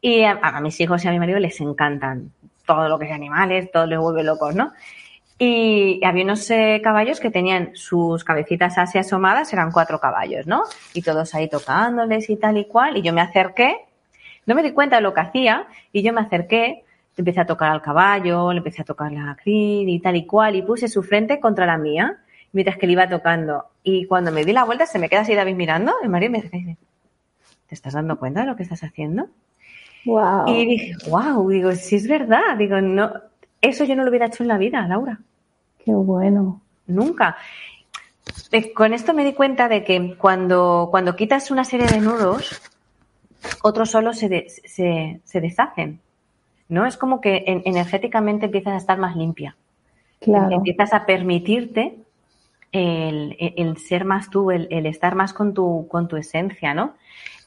[0.00, 2.30] Y a, mis hijos y a mi marido les encantan
[2.66, 4.72] todo lo que es animales, todo les vuelve locos, ¿no?
[5.38, 10.64] Y había unos eh, caballos que tenían sus cabecitas así asomadas, eran cuatro caballos, ¿no?
[10.92, 12.98] Y todos ahí tocándoles y tal y cual.
[12.98, 13.78] Y yo me acerqué,
[14.44, 16.84] no me di cuenta de lo que hacía, y yo me acerqué,
[17.16, 20.54] empecé a tocar al caballo, le empecé a tocar la crin y tal y cual,
[20.54, 22.18] y puse su frente contra la mía
[22.56, 23.66] mientras que le iba tocando.
[23.82, 26.40] Y cuando me di la vuelta, se me queda así David mirando, y María me
[26.40, 26.78] dice,
[27.68, 29.28] ¿te estás dando cuenta de lo que estás haciendo?
[30.06, 30.46] Wow.
[30.46, 33.12] Y dije, wow, digo, si es verdad, digo, no,
[33.60, 35.20] eso yo no lo hubiera hecho en la vida, Laura.
[35.84, 36.62] Qué bueno.
[36.86, 37.36] Nunca.
[38.52, 42.58] Eh, con esto me di cuenta de que cuando, cuando quitas una serie de nudos,
[43.62, 46.00] otros solo se, se, se deshacen.
[46.70, 46.86] ¿No?
[46.86, 49.56] Es como que energéticamente empiezas a estar más limpia.
[50.20, 50.56] Claro.
[50.56, 52.05] Empiezas a permitirte
[52.72, 56.94] el, ser más tú, el, estar más con tu, con tu esencia, ¿no?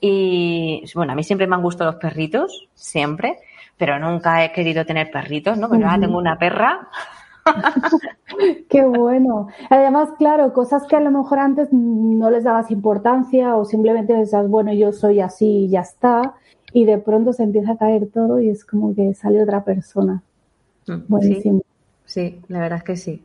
[0.01, 3.39] Y bueno, a mí siempre me han gustado los perritos, siempre,
[3.77, 5.69] pero nunca he querido tener perritos, ¿no?
[5.69, 6.87] Pero ahora tengo una perra.
[8.69, 9.47] Qué bueno.
[9.69, 14.47] Además, claro, cosas que a lo mejor antes no les dabas importancia o simplemente decías,
[14.47, 16.35] bueno, yo soy así y ya está,
[16.73, 20.21] y de pronto se empieza a caer todo y es como que sale otra persona.
[20.87, 21.61] Mm, Buenísimo.
[22.05, 23.23] Sí, la verdad es que sí.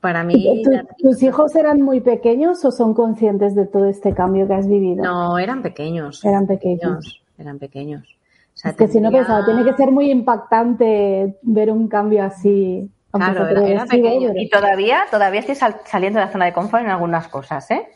[0.00, 0.62] Para mí.
[0.98, 5.04] ¿Tus hijos eran muy pequeños o son conscientes de todo este cambio que has vivido?
[5.04, 6.24] No, eran pequeños.
[6.24, 7.22] Eran pequeños.
[7.38, 8.16] Eran pequeños.
[8.64, 12.90] es que si no pensaba, tiene que ser muy impactante ver un cambio así.
[13.12, 14.32] Claro, era, pequeño.
[14.36, 17.86] Y todavía, todavía estoy saliendo de la zona de confort en algunas cosas, ¿eh?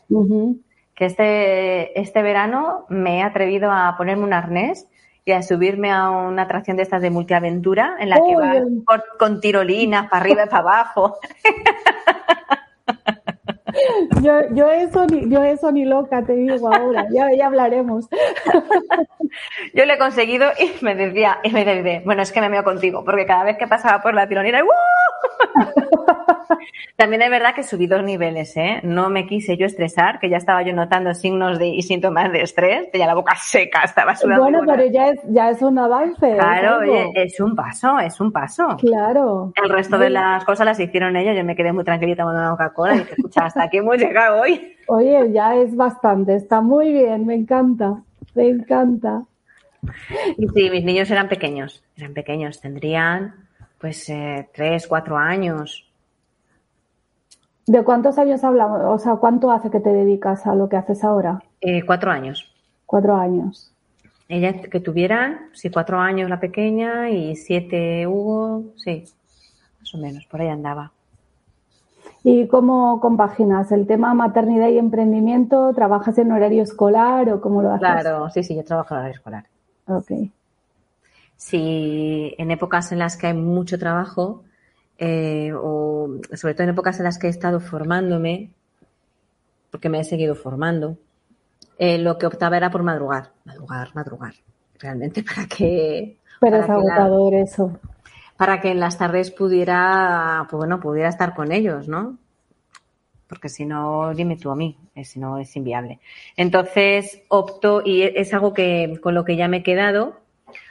[0.95, 4.89] Que este, este verano me he atrevido a ponerme un arnés
[5.25, 9.41] y a subirme a una atracción de estas de multiaventura en la que vas con
[9.41, 11.19] tirolinas para arriba y para abajo.
[14.23, 18.09] Yo, yo, eso ni, yo eso ni loca te digo ahora, ya, ya hablaremos.
[19.75, 22.63] Yo lo he conseguido y me decía, y me decía, bueno, es que me meo
[22.65, 24.63] contigo, porque cada vez que pasaba por la tironera,
[26.97, 28.81] También es verdad que subí dos niveles, ¿eh?
[28.83, 32.43] No me quise yo estresar, que ya estaba yo notando signos de, y síntomas de
[32.43, 34.43] estrés, tenía la boca seca, estaba sudando.
[34.43, 36.35] Bueno, pero ya es, ya es un avance.
[36.35, 36.83] Claro,
[37.15, 38.77] es un paso, es un paso.
[38.79, 39.53] Claro.
[39.63, 42.51] El resto de las cosas las hicieron ellos, yo me quedé muy tranquilita tomando una
[42.51, 44.77] Coca-Cola y dije, escucha, hasta aquí hemos llegado hoy.
[44.87, 48.03] Oye, ya es bastante, está muy bien, me encanta,
[48.35, 49.25] me encanta.
[50.37, 53.35] Y sí, mis niños eran pequeños, eran pequeños, tendrían
[53.79, 55.87] pues eh, tres, cuatro años.
[57.67, 58.81] ¿De cuántos años hablamos?
[58.85, 61.43] O sea, ¿cuánto hace que te dedicas a lo que haces ahora?
[61.61, 62.51] Eh, cuatro años.
[62.87, 63.73] Cuatro años.
[64.29, 69.05] Ella que tuvieran, sí, cuatro años la pequeña y siete Hugo, sí,
[69.81, 70.94] más o menos, por ahí andaba.
[72.27, 75.75] ¿Y cómo compaginas el tema maternidad y emprendimiento?
[75.75, 77.81] ¿Trabajas en horario escolar o cómo lo haces?
[77.81, 79.45] Claro, sí, sí, yo trabajo en horario escolar.
[79.87, 80.11] Ok.
[81.37, 84.43] Si en épocas en las que hay mucho trabajo,
[84.97, 88.53] eh, o sobre todo en épocas en las que he estado formándome,
[89.71, 90.97] porque me he seguido formando,
[91.77, 94.33] eh, lo que optaba era por madrugar, madrugar, madrugar,
[94.79, 96.17] realmente para que...
[96.41, 97.79] Pero es agotador eso.
[98.37, 102.19] Para que en las tardes pudiera, pues bueno, pudiera estar con ellos, ¿no?
[103.29, 106.01] Porque si no, dime tú a mí, eh, si no es inviable.
[106.37, 110.21] Entonces opto, y es algo que con lo que ya me he quedado,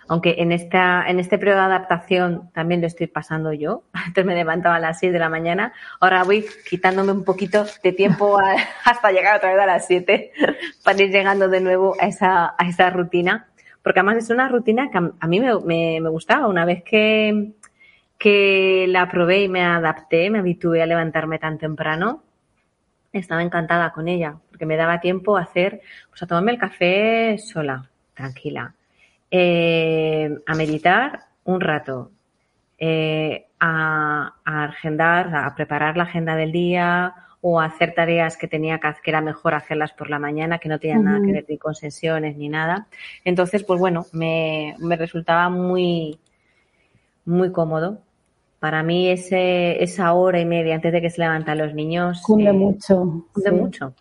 [0.08, 3.84] aunque en esta en este periodo de adaptación también lo estoy pasando yo.
[3.94, 7.92] Antes me levantaba a las 6 de la mañana, ahora voy quitándome un poquito de
[7.92, 8.38] tiempo
[8.86, 10.32] hasta llegar otra vez a las 7
[10.84, 13.48] para ir llegando de nuevo a esa, a esa rutina.
[13.84, 16.48] Porque además es una rutina que a, mí me, me, gustaba.
[16.48, 17.52] Una vez que,
[18.18, 22.24] que la probé y me adapté, me habitué a levantarme tan temprano,
[23.12, 27.38] estaba encantada con ella, porque me daba tiempo a hacer, pues a tomarme el café
[27.38, 28.74] sola, tranquila
[29.36, 32.12] eh, a meditar un rato,
[32.78, 37.16] eh, a, agendar, a preparar la agenda del día
[37.46, 40.80] o hacer tareas que tenía que, que era mejor hacerlas por la mañana, que no
[40.80, 42.88] tenían nada que ver ni con sesiones ni nada.
[43.26, 46.18] Entonces, pues bueno, me, resultaba muy,
[47.26, 47.98] muy cómodo.
[48.60, 52.22] Para mí ese, esa hora y media antes de que se levantan los niños.
[52.22, 53.26] Cunde eh, mucho.
[53.34, 53.94] Cunde mucho.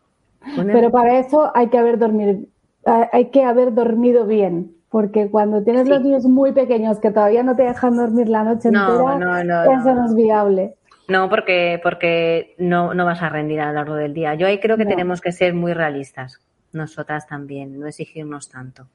[0.56, 2.46] Pero para eso hay que haber dormido,
[2.84, 7.56] hay que haber dormido bien porque cuando tienes los niños muy pequeños que todavía no
[7.56, 10.76] te dejan dormir la noche entera, eso no es viable.
[11.08, 14.34] No, porque, porque no, no vas a rendir a lo largo del día.
[14.34, 16.40] Yo ahí creo que tenemos que ser muy realistas,
[16.72, 18.86] nosotras también, no exigirnos tanto.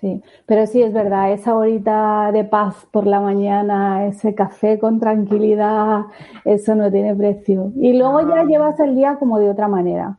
[0.00, 5.00] Sí, pero sí es verdad, esa horita de paz por la mañana, ese café con
[5.00, 6.02] tranquilidad,
[6.44, 7.72] eso no tiene precio.
[7.80, 10.18] Y luego ya llevas el día como de otra manera.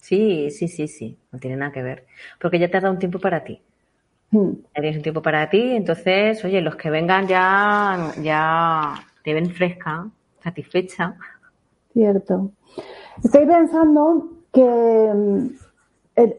[0.00, 2.06] Sí, sí, sí, sí, no tiene nada que ver.
[2.40, 3.62] Porque ya te ha dado un tiempo para ti.
[4.32, 4.50] Hmm.
[4.74, 8.94] Tienes un tiempo para ti, entonces, oye, los que vengan ya, ya
[9.24, 10.08] te ven fresca,
[10.42, 11.16] satisfecha.
[11.92, 12.50] Cierto.
[13.22, 15.46] Estoy pensando que mm,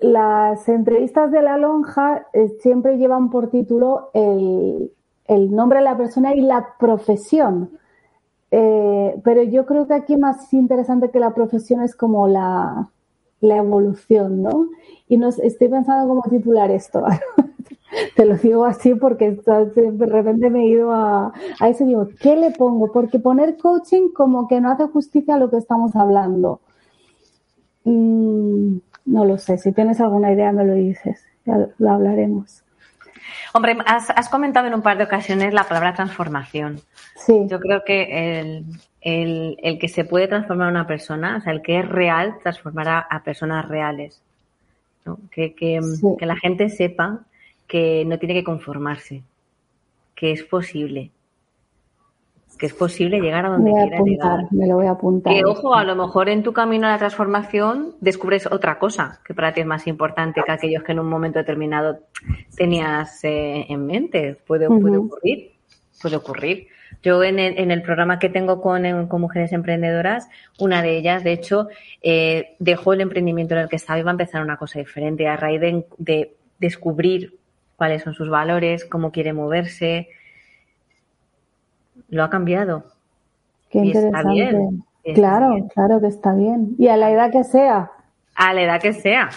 [0.01, 4.91] las entrevistas de la lonja eh, siempre llevan por título el,
[5.27, 7.71] nombre de la persona y la profesión.
[8.51, 12.89] Eh, pero yo creo que aquí más interesante que la profesión es como la,
[13.41, 14.69] evolución, ¿no?
[15.07, 17.03] Y nos estoy pensando cómo titular esto.
[18.15, 22.09] Te lo digo así porque de repente me he ido a, a eso y digo,
[22.19, 22.91] ¿qué le pongo?
[22.91, 26.59] Porque poner coaching como que no hace justicia a lo que estamos hablando.
[27.83, 32.63] Mm, no lo sé, si tienes alguna idea me lo dices, ya lo hablaremos.
[33.53, 36.81] Hombre, has, has, comentado en un par de ocasiones la palabra transformación.
[37.15, 37.45] Sí.
[37.47, 38.65] Yo creo que el,
[39.01, 42.35] el, el, que se puede transformar a una persona, o sea, el que es real,
[42.41, 44.21] transformará a personas reales.
[45.05, 45.19] ¿no?
[45.31, 45.79] Que, que,
[46.17, 47.21] que la gente sepa
[47.67, 49.23] que no tiene que conformarse,
[50.15, 51.11] que es posible,
[52.57, 54.39] que es posible llegar a donde quiera llegar.
[54.51, 55.33] Me lo voy a apuntar.
[55.33, 59.33] Que ojo, a lo mejor en tu camino a la transformación descubres otra cosa que
[59.33, 61.99] para ti es más importante que aquellos que en un momento determinado
[62.55, 64.37] tenías eh, en mente.
[64.47, 65.51] Puede, puede ocurrir,
[66.01, 66.67] puede ocurrir.
[67.03, 71.23] Yo en el, en el programa que tengo con, con, mujeres emprendedoras, una de ellas,
[71.23, 71.67] de hecho,
[72.01, 75.27] eh, dejó el emprendimiento en el que estaba y va a empezar una cosa diferente
[75.27, 77.37] a raíz de, de descubrir
[77.77, 80.09] cuáles son sus valores, cómo quiere moverse,
[82.09, 82.85] lo ha cambiado.
[83.69, 84.17] Qué interesante.
[84.19, 86.75] Está bien, claro, claro que está bien.
[86.77, 87.91] Y a la edad que sea.
[88.35, 89.29] A la edad que sea.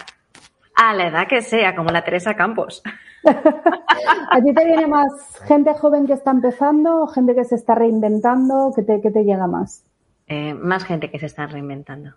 [0.75, 2.81] A la edad que sea, como la Teresa Campos.
[3.25, 5.11] ¿A ti te viene más
[5.45, 8.71] gente joven que está empezando o gente que se está reinventando?
[8.75, 9.83] ¿Qué te, te llega más?
[10.27, 12.13] Eh, más gente que se está reinventando.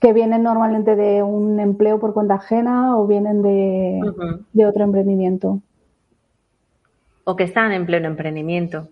[0.00, 4.00] ¿Que vienen normalmente de un empleo por cuenta ajena o vienen de,
[4.52, 5.60] de otro emprendimiento?
[7.28, 8.88] o que están en pleno emprendimiento.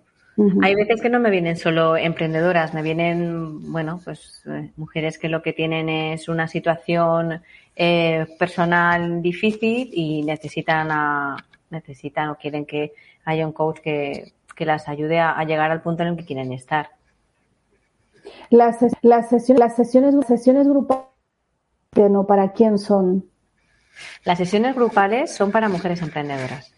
[0.61, 5.29] Hay veces que no me vienen solo emprendedoras, me vienen, bueno, pues eh, mujeres que
[5.29, 7.41] lo que tienen es una situación
[7.77, 11.37] eh, personal difícil y necesitan a,
[11.71, 12.95] necesitan o quieren que
[13.25, 16.25] haya un coach que, que las ayude a, a, llegar al punto en el que
[16.25, 16.89] quieren estar.
[18.51, 21.07] Las, las, sesiones, las sesiones, sesiones grupales,
[21.97, 23.25] no, ¿para quién son?
[24.25, 26.75] Las sesiones grupales son para mujeres emprendedoras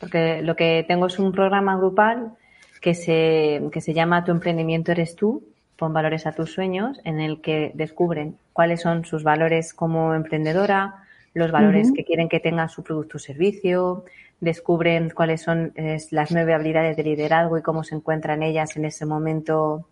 [0.00, 2.32] porque lo que tengo es un programa grupal
[2.80, 5.44] que se, que se llama Tu emprendimiento eres tú,
[5.76, 11.04] pon valores a tus sueños, en el que descubren cuáles son sus valores como emprendedora,
[11.34, 11.96] los valores uh -huh.
[11.96, 14.04] que quieren que tenga su producto o servicio,
[14.40, 15.72] descubren cuáles son
[16.10, 19.86] las nueve habilidades de liderazgo y cómo se encuentran ellas en ese momento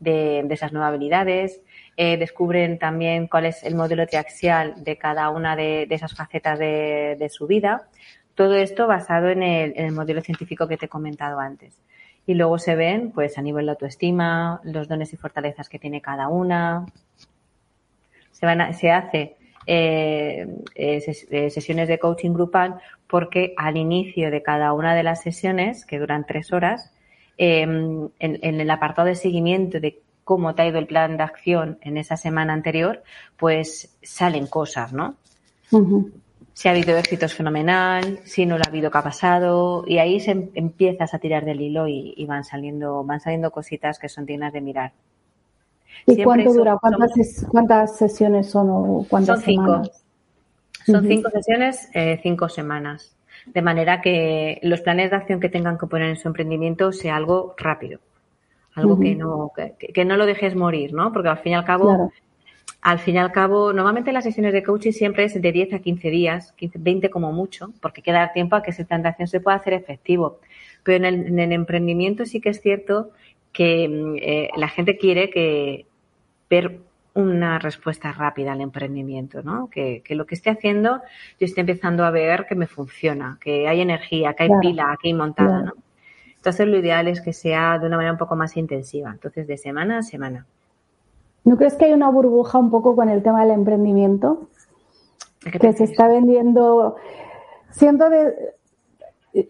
[0.00, 1.60] de, esas nuevas habilidades.
[1.96, 7.16] Eh, descubren también cuál es el modelo triaxial de cada una de, esas facetas de,
[7.18, 7.88] de, su vida.
[8.34, 11.80] Todo esto basado en el, en el, modelo científico que te he comentado antes.
[12.26, 16.00] Y luego se ven, pues, a nivel de autoestima, los dones y fortalezas que tiene
[16.00, 16.86] cada una.
[18.32, 19.36] Se, van a, se hace
[19.66, 25.86] eh, eh, sesiones de coaching grupal porque al inicio de cada una de las sesiones,
[25.86, 26.92] que duran tres horas,
[27.38, 31.22] eh, en, en, el apartado de seguimiento de cómo te ha ido el plan de
[31.22, 33.02] acción en esa semana anterior,
[33.36, 35.16] pues salen cosas, ¿no?
[35.70, 36.12] Uh -huh
[36.54, 39.84] si ha habido éxito es fenomenal, si no lo ha habido, ¿qué ha pasado?
[39.86, 43.50] Y ahí se em, empiezas a tirar del hilo y, y, van saliendo, van saliendo
[43.50, 44.92] cositas que son dignas de mirar.
[46.06, 46.78] ¿Y Siempre cuánto dura?
[46.80, 49.64] ¿Cuántas, son, ¿Cuántas, sesiones son o cuántas son cinco.
[49.64, 50.04] Semanas?
[50.86, 51.08] Son uh -huh.
[51.08, 53.16] cinco sesiones, eh, cinco semanas.
[53.46, 57.16] De manera que los planes de acción que tengan que poner en su emprendimiento sea
[57.16, 58.00] algo rápido.
[58.74, 59.02] Algo uh -huh.
[59.02, 61.12] que, no, que, que, no lo dejes morir, ¿no?
[61.12, 62.10] Porque al fin y al cabo claro
[62.84, 65.78] al fin y al cabo, normalmente las sesiones de coaching siempre es de 10 a
[65.78, 69.56] 15 días, 15, 20 como mucho, porque queda tiempo a que esa transacción se pueda
[69.56, 70.38] hacer efectivo.
[70.82, 73.10] Pero en el, en el emprendimiento sí que es cierto
[73.54, 73.84] que
[74.20, 75.86] eh, la gente quiere que
[76.50, 76.80] ver
[77.14, 79.68] una respuesta rápida al emprendimiento, ¿no?
[79.68, 81.00] Que, que, lo que esté haciendo
[81.38, 84.60] yo esté empezando a ver que me funciona, que hay energía, que hay claro.
[84.60, 85.64] pila aquí montada, claro.
[85.76, 85.82] ¿no?
[86.36, 89.56] Entonces lo ideal es que sea de una manera un poco más intensiva, entonces de
[89.56, 90.44] semana a semana.
[91.44, 94.48] ¿No crees que hay una burbuja un poco con el tema del emprendimiento?
[95.40, 96.96] Que se está vendiendo.
[97.70, 98.34] Siento de.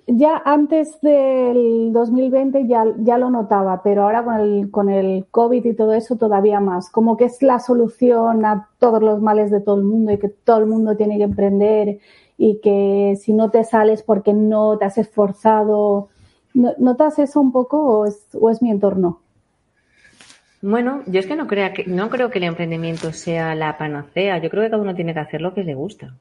[0.06, 5.62] Ya antes del 2020 ya, ya lo notaba, pero ahora con el, con el COVID
[5.62, 6.88] y todo eso todavía más.
[6.88, 10.30] Como que es la solución a todos los males de todo el mundo y que
[10.30, 11.98] todo el mundo tiene que emprender
[12.38, 16.08] y que si no te sales porque no te has esforzado.
[16.54, 19.20] ¿Notas eso un poco o es, o es mi entorno?
[20.62, 24.38] Bueno, yo es que no, crea que no creo que el emprendimiento sea la panacea.
[24.38, 26.14] Yo creo que cada uno tiene que hacer lo que le gusta.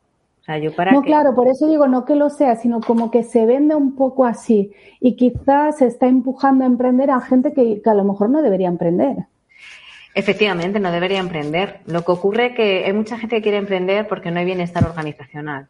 [0.43, 3.09] O sea, yo para no, claro, por eso digo no que lo sea, sino como
[3.09, 7.53] que se vende un poco así y quizás se está empujando a emprender a gente
[7.53, 9.25] que, que a lo mejor no debería emprender.
[10.13, 11.79] Efectivamente, no debería emprender.
[11.85, 14.83] Lo que ocurre es que hay mucha gente que quiere emprender porque no hay bienestar
[14.85, 15.69] organizacional.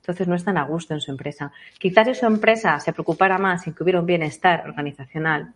[0.00, 1.52] Entonces no están a gusto en su empresa.
[1.78, 5.54] Quizás si su empresa se preocupara más en que hubiera un bienestar organizacional,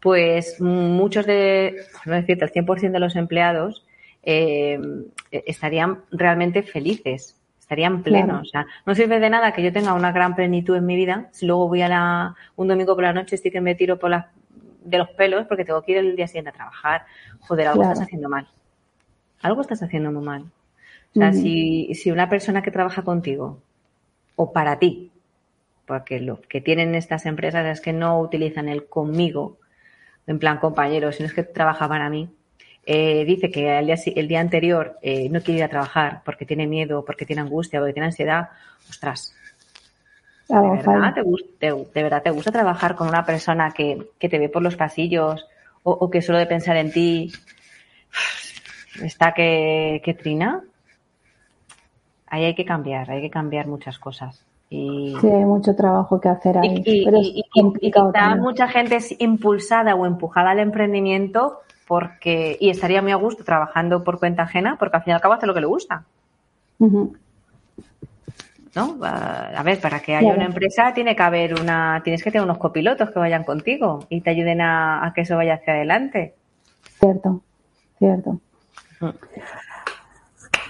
[0.00, 3.84] pues muchos de, no decirte, el 100% de los empleados
[4.22, 4.80] eh,
[5.30, 7.37] estarían realmente felices,
[7.68, 8.50] estarían plenos.
[8.50, 8.66] Claro.
[8.66, 11.28] O sea, no sirve de nada que yo tenga una gran plenitud en mi vida
[11.32, 14.08] si luego voy a la, un domingo por la noche estoy que me tiro por
[14.08, 14.30] la,
[14.82, 17.04] de los pelos porque tengo que ir el día siguiente a trabajar.
[17.40, 17.92] Joder, algo claro.
[17.92, 18.48] estás haciendo mal.
[19.42, 20.42] Algo estás haciendo muy mal.
[21.14, 21.42] O sea, uh -huh.
[21.42, 23.60] si, si una persona que trabaja contigo
[24.36, 25.12] o para ti,
[25.84, 29.58] porque lo que tienen estas empresas es que no utilizan el conmigo
[30.26, 32.30] en plan compañero, si no es que trabaja para mí,
[32.90, 36.46] eh, dice que el día, el día anterior eh, no quiere ir a trabajar porque
[36.46, 38.48] tiene miedo, porque tiene angustia, porque tiene ansiedad,
[38.88, 39.34] ostras.
[40.48, 41.14] ¿De verdad,
[41.58, 44.76] te, ¿De verdad te gusta trabajar con una persona que, que te ve por los
[44.76, 45.46] pasillos
[45.82, 47.30] o, que solo de pensar en ti
[49.02, 50.64] está que, que trina?
[52.26, 54.42] Ahí hay que cambiar, hay que cambiar muchas cosas.
[54.70, 56.82] Y, sí, hay mucho trabajo que hacer ahí.
[56.86, 57.92] Y,
[58.38, 64.04] mucha gente es impulsada o empujada al emprendimiento porque y estaría muy a gusto trabajando
[64.04, 66.04] por cuenta ajena porque al fin y al cabo hace lo que le gusta.
[66.78, 67.10] ¿No?
[69.02, 72.58] A ver, para que haya una empresa tiene que haber una, tienes que tener unos
[72.58, 76.34] copilotos que vayan contigo y te ayuden a, que eso vaya hacia adelante.
[77.00, 77.40] Cierto,
[77.98, 78.38] cierto.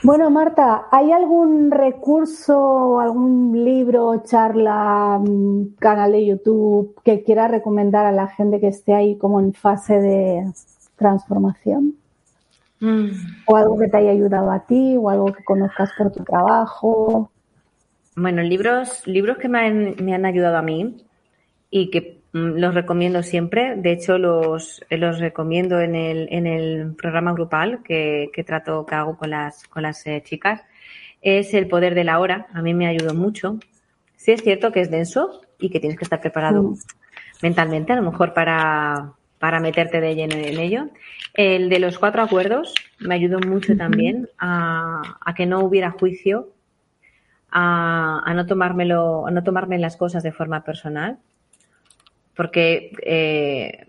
[0.05, 8.07] Bueno, Marta, ¿hay algún recurso, algún libro, charla, mm, canal de YouTube que quiera recomendar
[8.07, 10.45] a la gente que esté ahí como en fase de
[10.99, 11.95] transformación?
[12.81, 13.09] Mm.
[13.47, 17.31] ¿O algo que te haya ayudado a ti o algo que conozcas por tu trabajo?
[18.17, 21.05] Bueno, libros, libros que me han, me han ayudado a mí
[21.71, 23.77] y que Mm, los recomiendo siempre.
[23.77, 28.95] De hecho, los, los recomiendo en el, en el programa grupal que, que trato, que
[28.95, 30.63] hago con las, con las eh, chicas.
[31.23, 32.47] Es el poder de la hora.
[32.53, 33.59] A mí me ayudó mucho.
[34.17, 36.79] Sí es cierto que es denso y que tienes que estar preparado mm.
[37.43, 40.89] mentalmente, a lo mejor para, para meterte de lleno en ello.
[41.35, 46.49] El de los cuatro acuerdos me ayudó mucho también a, a, que no hubiera juicio,
[47.51, 51.19] a, a no tomármelo, a no tomarme las cosas de forma personal
[52.39, 53.89] porque eh,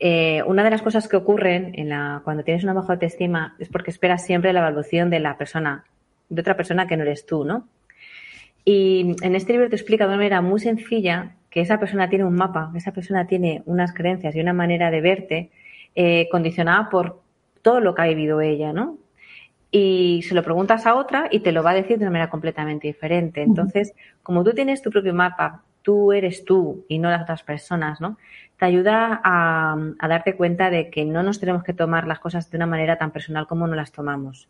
[0.00, 3.68] eh, una de las cosas que ocurren en la, cuando tienes una baja autoestima es
[3.68, 5.84] porque esperas siempre la evaluación de la persona,
[6.28, 7.68] de otra persona que no eres tú, ¿no?
[8.64, 12.24] Y en este libro te explica de una manera muy sencilla que esa persona tiene
[12.24, 15.50] un mapa, esa persona tiene unas creencias y una manera de verte
[15.94, 17.20] eh, condicionada por
[17.62, 18.98] todo lo que ha vivido ella, ¿no?
[19.70, 22.28] Y se lo preguntas a otra y te lo va a decir de una manera
[22.28, 23.42] completamente diferente.
[23.42, 23.94] Entonces,
[24.24, 28.18] como tú tienes tu propio mapa, tú eres tú y no las otras personas, ¿no?
[28.58, 29.76] Te ayuda a,
[30.08, 33.12] darte cuenta de que no nos tenemos que tomar las cosas de una manera tan
[33.12, 34.48] personal como no las tomamos.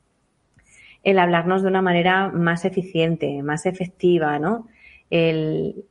[1.03, 4.69] El hablarnos de una manera más eficiente, más efectiva, ¿no?
[5.11, 5.85] El,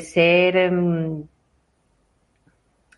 [0.00, 1.24] ser em,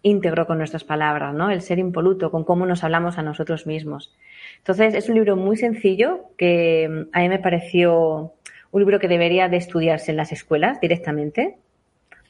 [0.03, 1.51] íntegro con nuestras palabras, ¿no?
[1.51, 4.13] El ser impoluto con cómo nos hablamos a nosotros mismos.
[4.59, 8.33] Entonces, es un libro muy sencillo que em, a mí me pareció
[8.73, 11.59] un libro que debería de estudiarse en las escuelas directamente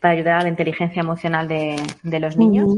[0.00, 2.76] para ayudar a la inteligencia emocional de, los niños.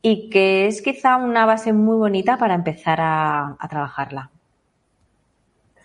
[0.00, 4.30] Y que es quizá una base muy bonita para empezar a, trabajarla.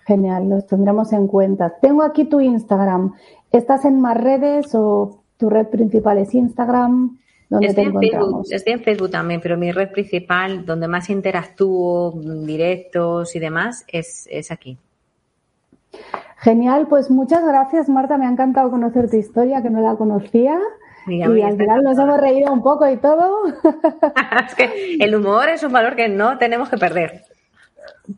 [0.05, 1.77] Genial, los tendremos en cuenta.
[1.81, 3.13] Tengo aquí tu Instagram.
[3.51, 7.17] ¿Estás en más redes o tu red principal es Instagram?
[7.49, 12.13] ¿Dónde estoy, en Facebook, estoy en Facebook también, pero mi red principal, donde más interactúo,
[12.45, 14.77] directos y demás, es, es aquí.
[16.37, 20.57] Genial, pues muchas gracias Marta, me ha encantado conocer tu historia, que no la conocía.
[21.07, 23.43] y al final nos hemos reído un poco y todo.
[24.47, 27.25] es que el humor es un valor que no tenemos que perder.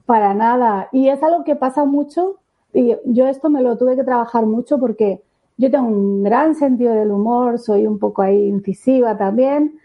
[0.06, 0.90] Para nada.
[0.92, 2.40] Y es algo que pasa mucho.
[2.74, 5.21] Y yo esto me lo tuve que trabajar mucho porque
[5.57, 9.80] yo tengo un gran sentido del humor, soy un poco ahí incisiva también,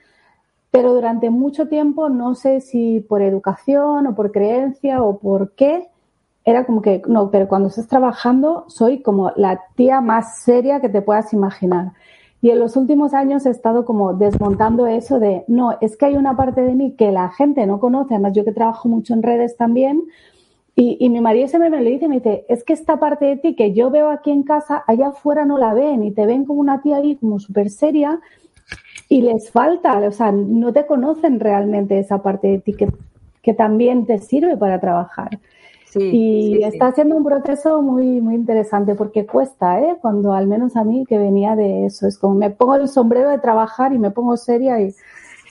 [0.71, 5.89] pero durante mucho tiempo no sé si por educación o por creencia o por qué,
[6.45, 10.89] era como que, no, pero cuando estás trabajando soy como la tía más seria que
[10.89, 11.93] te puedas imaginar.
[12.41, 16.17] Y en los últimos años he estado como desmontando eso de, no, es que hay
[16.17, 19.23] una parte de mí que la gente no conoce, además yo que trabajo mucho en
[19.23, 20.05] redes también,
[20.81, 23.57] y, mi marido siempre me lo dice, me dice, es que esta parte de ti
[23.57, 26.61] que yo veo aquí en casa, allá afuera no la ven y te ven como
[26.61, 28.21] una tía ahí como súper seria
[29.09, 32.89] y les falta, o sea, no te conocen realmente esa parte de ti que,
[33.43, 35.31] que también te sirve para trabajar
[35.95, 39.97] y está siendo un proceso muy, muy interesante porque cuesta, ¿eh?
[40.01, 43.31] Cuando al menos a mí que venía de eso, es como me pongo el sombrero
[43.31, 44.95] de trabajar y me pongo seria y,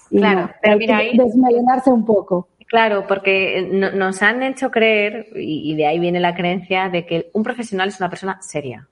[0.09, 2.47] claro, pero mira ahí, desmelenarse un poco.
[2.67, 7.43] Claro, porque nos han hecho creer, y, de ahí viene la creencia, de que un
[7.43, 8.87] profesional es una persona seria.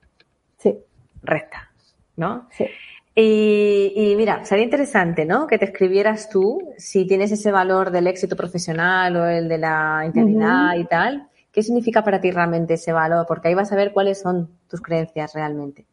[0.58, 0.78] Sí.
[1.22, 1.72] Recta,
[2.16, 2.48] ¿no?
[2.52, 2.66] Sí.
[3.14, 5.48] Y, y, mira, sería interesante, ¿no?
[5.48, 10.04] Que te escribieras tú si tienes ese valor del éxito profesional o el de la
[10.06, 13.26] integridad y tal, ¿Qué significa para ti realmente ese valor?
[13.26, 15.86] Porque ahí vas a ver cuáles son tus creencias realmente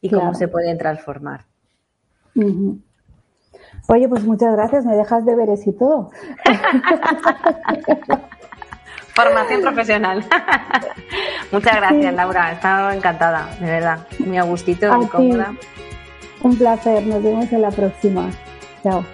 [0.00, 1.46] y cómo se pueden transformar.
[3.86, 6.10] Oye, pues muchas gracias, me dejas de ver y todo.
[9.14, 10.24] Formación profesional.
[11.52, 12.50] muchas gracias, Laura.
[12.50, 13.98] He estado encantada, de verdad.
[14.24, 15.54] Muy a gustito, muy cómoda.
[16.42, 18.30] Un placer, nos vemos en la próxima.
[18.82, 19.04] Chao.